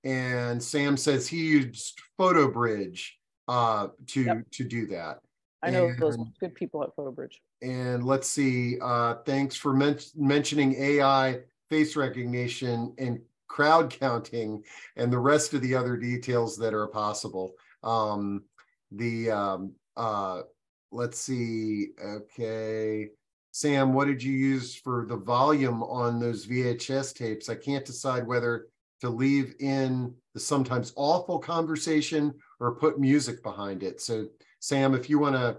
[0.05, 3.03] and Sam says he used PhotoBridge
[3.49, 4.51] uh, to yep.
[4.53, 5.21] to do that.
[5.63, 7.37] I know and, those good people at PhotoBridge.
[7.63, 8.79] And let's see.
[8.83, 14.63] Uh, thanks for men- mentioning AI face recognition and crowd counting
[14.97, 17.55] and the rest of the other details that are possible.
[17.83, 18.43] Um,
[18.93, 20.43] the um, uh,
[20.93, 21.89] let's see.
[22.03, 23.09] Okay,
[23.53, 27.49] Sam, what did you use for the volume on those VHS tapes?
[27.49, 28.67] I can't decide whether
[29.01, 34.01] to leave in the sometimes awful conversation or put music behind it.
[34.01, 34.27] So,
[34.61, 35.59] Sam, if you want to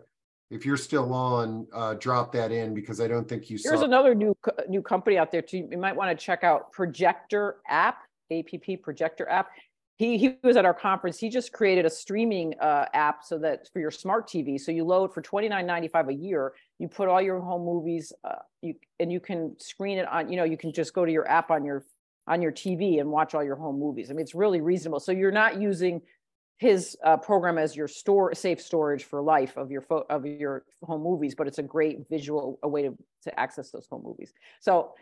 [0.51, 3.85] if you're still on, uh, drop that in because I don't think you There's saw.
[3.85, 4.35] another new
[4.69, 5.67] new company out there too.
[5.69, 7.99] You might want to check out Projector App,
[8.31, 9.49] APP Projector App
[9.97, 11.17] he, he was at our conference.
[11.17, 14.59] He just created a streaming uh, app so that for your smart TV.
[14.59, 16.53] So you load for twenty nine ninety five a year.
[16.79, 20.29] You put all your home movies, uh, you and you can screen it on.
[20.29, 21.85] You know, you can just go to your app on your
[22.27, 24.09] on your TV and watch all your home movies.
[24.09, 24.99] I mean, it's really reasonable.
[24.99, 26.01] So you're not using
[26.57, 30.65] his uh, program as your store safe storage for life of your fo- of your
[30.83, 34.33] home movies, but it's a great visual a way to to access those home movies.
[34.59, 34.93] So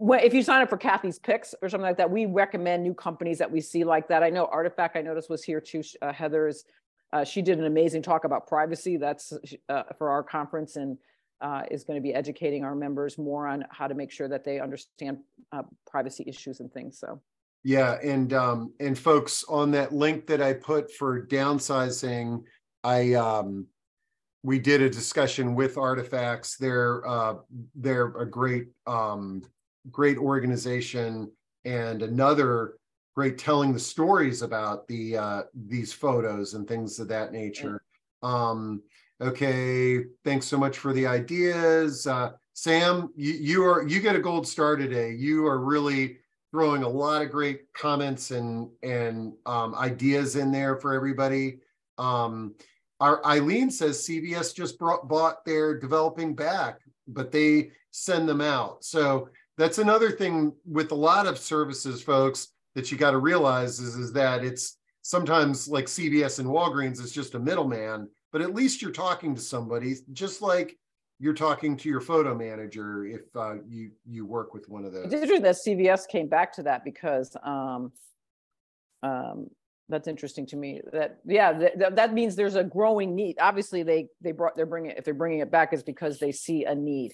[0.00, 3.38] if you sign up for Cathi's picks or something like that, we recommend new companies
[3.38, 4.22] that we see like that.
[4.22, 5.82] I know Artifact, I noticed was here too.
[6.00, 6.64] Uh, Heather's,
[7.12, 8.96] uh, she did an amazing talk about privacy.
[8.96, 9.32] That's
[9.68, 10.96] uh, for our conference and
[11.40, 14.44] uh, is going to be educating our members more on how to make sure that
[14.44, 15.18] they understand
[15.52, 16.98] uh, privacy issues and things.
[16.98, 17.20] So.
[17.62, 22.42] Yeah, and um, and folks on that link that I put for downsizing,
[22.82, 23.66] I um,
[24.42, 26.56] we did a discussion with Artifacts.
[26.56, 27.34] They're uh,
[27.74, 29.42] they're a great um,
[29.90, 31.30] great organization
[31.64, 32.74] and another
[33.14, 37.82] great telling the stories about the uh, these photos and things of that nature.
[38.22, 38.82] Um,
[39.20, 43.10] okay, thanks so much for the ideas, uh, Sam.
[43.16, 45.12] You, you are you get a gold star today.
[45.12, 46.18] You are really
[46.50, 51.58] throwing a lot of great comments and and um, ideas in there for everybody.
[51.98, 52.54] Um,
[53.00, 58.84] our Eileen says CVS just brought, bought their developing back, but they send them out.
[58.84, 63.78] So that's another thing with a lot of services, folks, that you got to realize
[63.78, 68.54] is, is that it's sometimes like CVS and Walgreens is just a middleman, but at
[68.54, 70.78] least you're talking to somebody, just like
[71.18, 75.04] you're talking to your photo manager if uh, you you work with one of those.
[75.04, 77.92] It's interesting that CVS came back to that because um,
[79.02, 79.50] um,
[79.90, 80.80] that's interesting to me.
[80.90, 83.36] That yeah, th- that means there's a growing need.
[83.38, 86.32] Obviously, they they brought they're bringing it, if they're bringing it back is because they
[86.32, 87.12] see a need.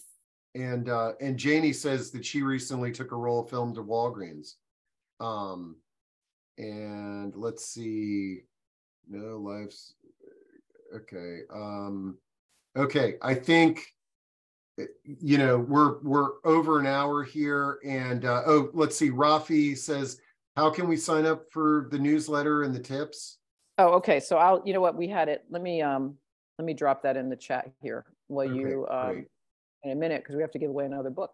[0.56, 4.54] And uh, and Janie says that she recently took a roll of film to Walgreens.
[5.20, 5.76] Um,
[6.56, 8.40] and let's see,
[9.06, 9.94] no lives.
[10.94, 11.40] Okay.
[11.52, 12.16] Um,
[12.74, 13.16] okay.
[13.20, 13.82] I think
[15.04, 19.10] you know we're we're over an hour here, and uh, oh, let's see.
[19.10, 20.22] Rafi says,
[20.56, 23.38] "How can we sign up for the newsletter and the tips?"
[23.76, 24.20] Oh, okay.
[24.20, 24.62] So I'll.
[24.64, 24.96] You know what?
[24.96, 25.44] We had it.
[25.50, 26.16] Let me um.
[26.58, 28.06] Let me drop that in the chat here.
[28.28, 29.12] While okay, you um.
[29.12, 29.26] Great
[29.86, 31.32] in a minute because we have to give away another book.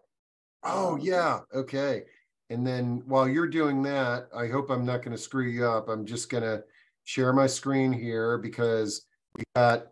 [0.63, 1.39] Oh, yeah.
[1.53, 2.03] Okay.
[2.49, 5.89] And then while you're doing that, I hope I'm not going to screw you up.
[5.89, 6.63] I'm just going to
[7.03, 9.87] share my screen here because we got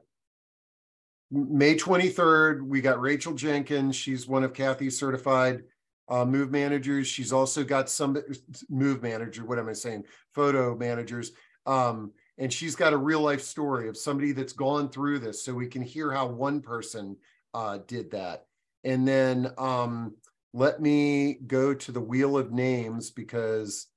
[1.32, 3.96] May 23rd, we got Rachel Jenkins.
[3.96, 5.64] She's one of Cathi's certified
[6.10, 7.08] uh, move managers.
[7.08, 8.22] She's also got some
[8.70, 10.04] move manager, what am I saying?
[10.34, 11.32] Photo managers.
[11.66, 15.54] Um, and she's got a real life story of somebody that's gone through this so
[15.54, 17.16] we can hear how one person
[17.54, 18.48] uh, did that.
[18.84, 20.16] And then um,
[20.54, 23.88] let me go to the wheel of names because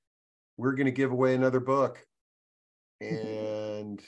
[0.57, 2.05] we're going to give away another book.
[3.01, 4.01] And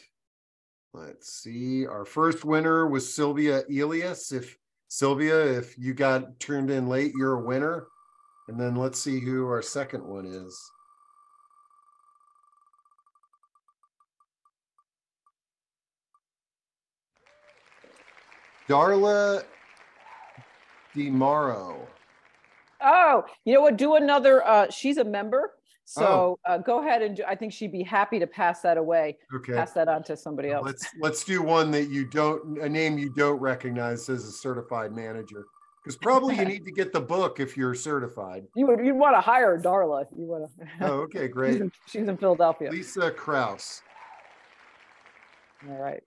[0.94, 4.32] let's see, our first winner was Sylvia Elias.
[4.32, 4.58] If
[4.88, 7.88] Sylvia, if you got turned in late, you're a winner.
[8.48, 10.58] And then let's see who our second one is.
[18.70, 19.44] Darla
[20.96, 21.78] DeMauro.
[22.82, 23.78] Oh, you know what?
[23.78, 24.46] Do another.
[24.46, 25.54] Uh, she's a member,
[25.86, 26.52] so oh.
[26.52, 29.18] uh, go ahead and do, I think she'd be happy to pass that away.
[29.34, 30.66] Okay, pass that on to somebody else.
[30.66, 34.92] Let's let's do one that you don't a name you don't recognize as a certified
[34.92, 35.46] manager.
[35.84, 38.46] Because probably you need to get the book if you're certified.
[38.56, 40.06] You would you'd want to hire Darla.
[40.16, 40.68] You want to.
[40.82, 41.54] Oh, okay, great.
[41.54, 42.70] she's, in, she's in Philadelphia.
[42.70, 43.82] Lisa Kraus.
[45.70, 46.04] All right.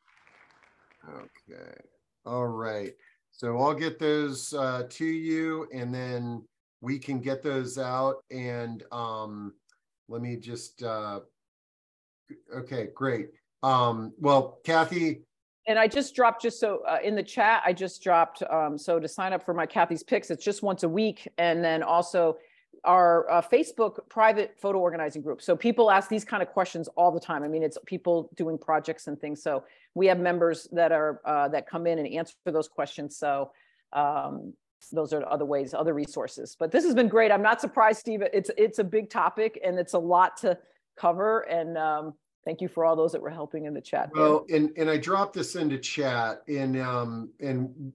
[1.09, 1.73] Okay.
[2.27, 2.93] All right.
[3.41, 6.45] So I'll get those uh, to you and then
[6.83, 8.17] we can get those out.
[8.31, 9.55] And um,
[10.11, 11.21] let me just, uh,
[12.55, 13.31] okay, great.
[13.63, 15.23] Um, well, Cathi.
[15.67, 18.43] And I just dropped just so uh, in the chat, I just dropped.
[18.43, 21.27] Um, so to sign up for my Cathi's picks, it's just once a week.
[21.39, 22.37] And then also
[22.85, 25.43] our uh, Facebook private photo organizing group.
[25.43, 27.43] So people ask these kind of questions all the time.
[27.43, 29.43] I mean, it's people doing projects and things.
[29.43, 29.65] So
[29.95, 33.17] we have members that are uh, that come in and answer those questions.
[33.17, 33.51] So
[33.93, 34.55] um,
[34.93, 36.57] those are other ways, other resources.
[36.59, 37.31] But this has been great.
[37.31, 38.23] I'm not surprised, Steve.
[38.33, 40.59] It's it's a big topic and it's a lot to
[40.97, 41.41] cover.
[41.41, 42.15] And um,
[42.45, 44.11] thank you for all those that were helping in the chat.
[44.15, 47.93] Well, and and I dropped this into chat and um and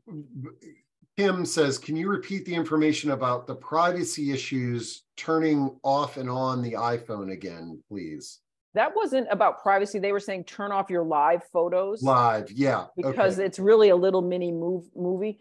[1.18, 6.62] Kim says, can you repeat the information about the privacy issues turning off and on
[6.62, 8.42] the iPhone again, please?
[8.74, 10.00] That wasn't about privacy.
[10.00, 12.04] They were saying turn off your live photos.
[12.04, 12.88] Live, yeah.
[12.98, 13.46] Because okay.
[13.46, 15.40] it's really a little mini move movie.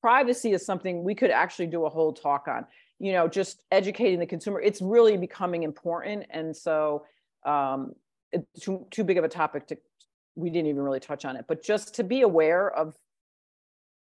[0.00, 2.66] Privacy is something we could actually do a whole talk on.
[2.98, 4.60] You know, just educating the consumer.
[4.60, 7.04] It's really becoming important, and so
[7.44, 7.94] um,
[8.32, 9.78] it's too, too big of a topic to.
[10.34, 12.96] We didn't even really touch on it, but just to be aware of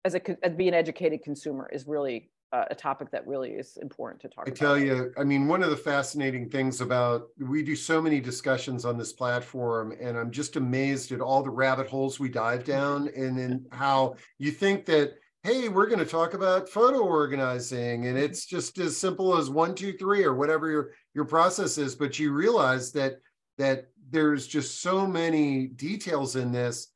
[0.05, 3.77] as a as be an educated consumer is really uh, a topic that really is
[3.81, 4.59] important to talk I about.
[4.59, 8.85] tell you, I mean, one of the fascinating things about we do so many discussions
[8.85, 13.09] on this platform, and I'm just amazed at all the rabbit holes we dive down,
[13.17, 18.17] and then how you think that, hey, we're going to talk about photo organizing, and
[18.17, 22.19] it's just as simple as one, two, three, or whatever your your process is, but
[22.19, 23.15] you realize that
[23.57, 26.89] that there's just so many details in this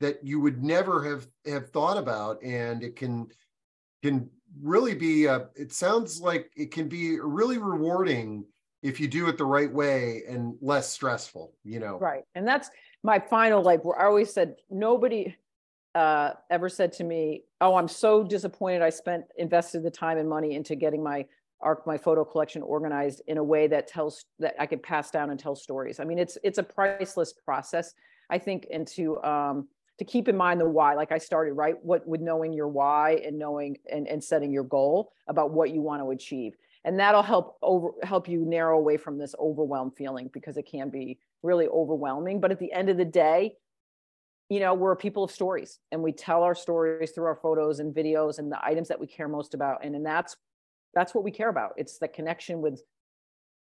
[0.00, 3.28] that you would never have have thought about, and it can
[4.02, 4.28] can
[4.62, 8.44] really be uh, it sounds like it can be really rewarding
[8.82, 11.98] if you do it the right way and less stressful you know?
[11.98, 12.22] Right.
[12.34, 12.70] And that's
[13.06, 15.34] my final like where i always said nobody
[15.94, 20.28] uh, ever said to me oh i'm so disappointed i spent invested the time and
[20.28, 21.24] money into getting my
[21.62, 25.30] arc my photo collection organized in a way that tells that i could pass down
[25.30, 26.00] and tell stories.
[26.00, 27.94] I mean it's it's a priceless process
[28.28, 29.68] i think into um
[29.98, 33.20] to keep in mind the why like i started right what with knowing your why
[33.24, 36.54] and knowing and, and setting your goal about what you want to achieve.
[36.84, 40.88] And that'll help over help you narrow away from this overwhelmed feeling because it can
[40.88, 42.40] be really overwhelming.
[42.40, 43.54] But at the end of the day
[44.48, 47.80] you know we're a people of stories and we tell our stories through our photos
[47.80, 49.84] and videos and the items that we care most about.
[49.84, 50.36] And and that's
[50.94, 51.72] that's what we care about.
[51.76, 52.80] It's the connection with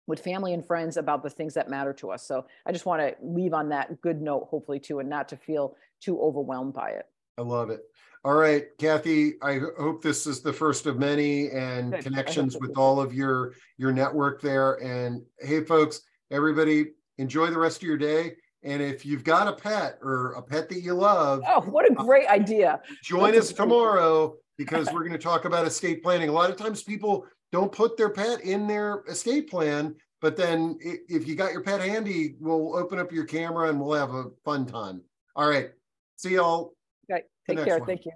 [0.07, 2.23] with family and friends about the things that matter to us.
[2.23, 5.37] So I just want to leave on that good note, hopefully, too, and not to
[5.37, 7.05] feel too overwhelmed by it.
[7.37, 7.81] I love it.
[8.23, 12.03] All right, Cathi, I hope this is the first of many and good.
[12.03, 14.81] connections with all of your your network there.
[14.83, 16.01] And hey, folks,
[16.31, 18.35] everybody, enjoy the rest of your day.
[18.63, 21.93] And if you've got a pet or a pet that you love, oh, what a
[21.99, 22.81] uh, great idea!
[23.03, 26.29] Join That's us tomorrow because we're going to talk about estate planning.
[26.29, 29.95] A lot of times people don't put their pet in their escape plan.
[30.19, 33.97] But then if you got your pet handy, we'll open up your camera and we'll
[33.97, 35.01] have a fun time.
[35.37, 35.69] All right.
[36.17, 36.73] See y'all.
[37.09, 37.23] Okay.
[37.47, 37.79] Take care.
[37.79, 37.87] One.
[37.87, 38.11] Thank you.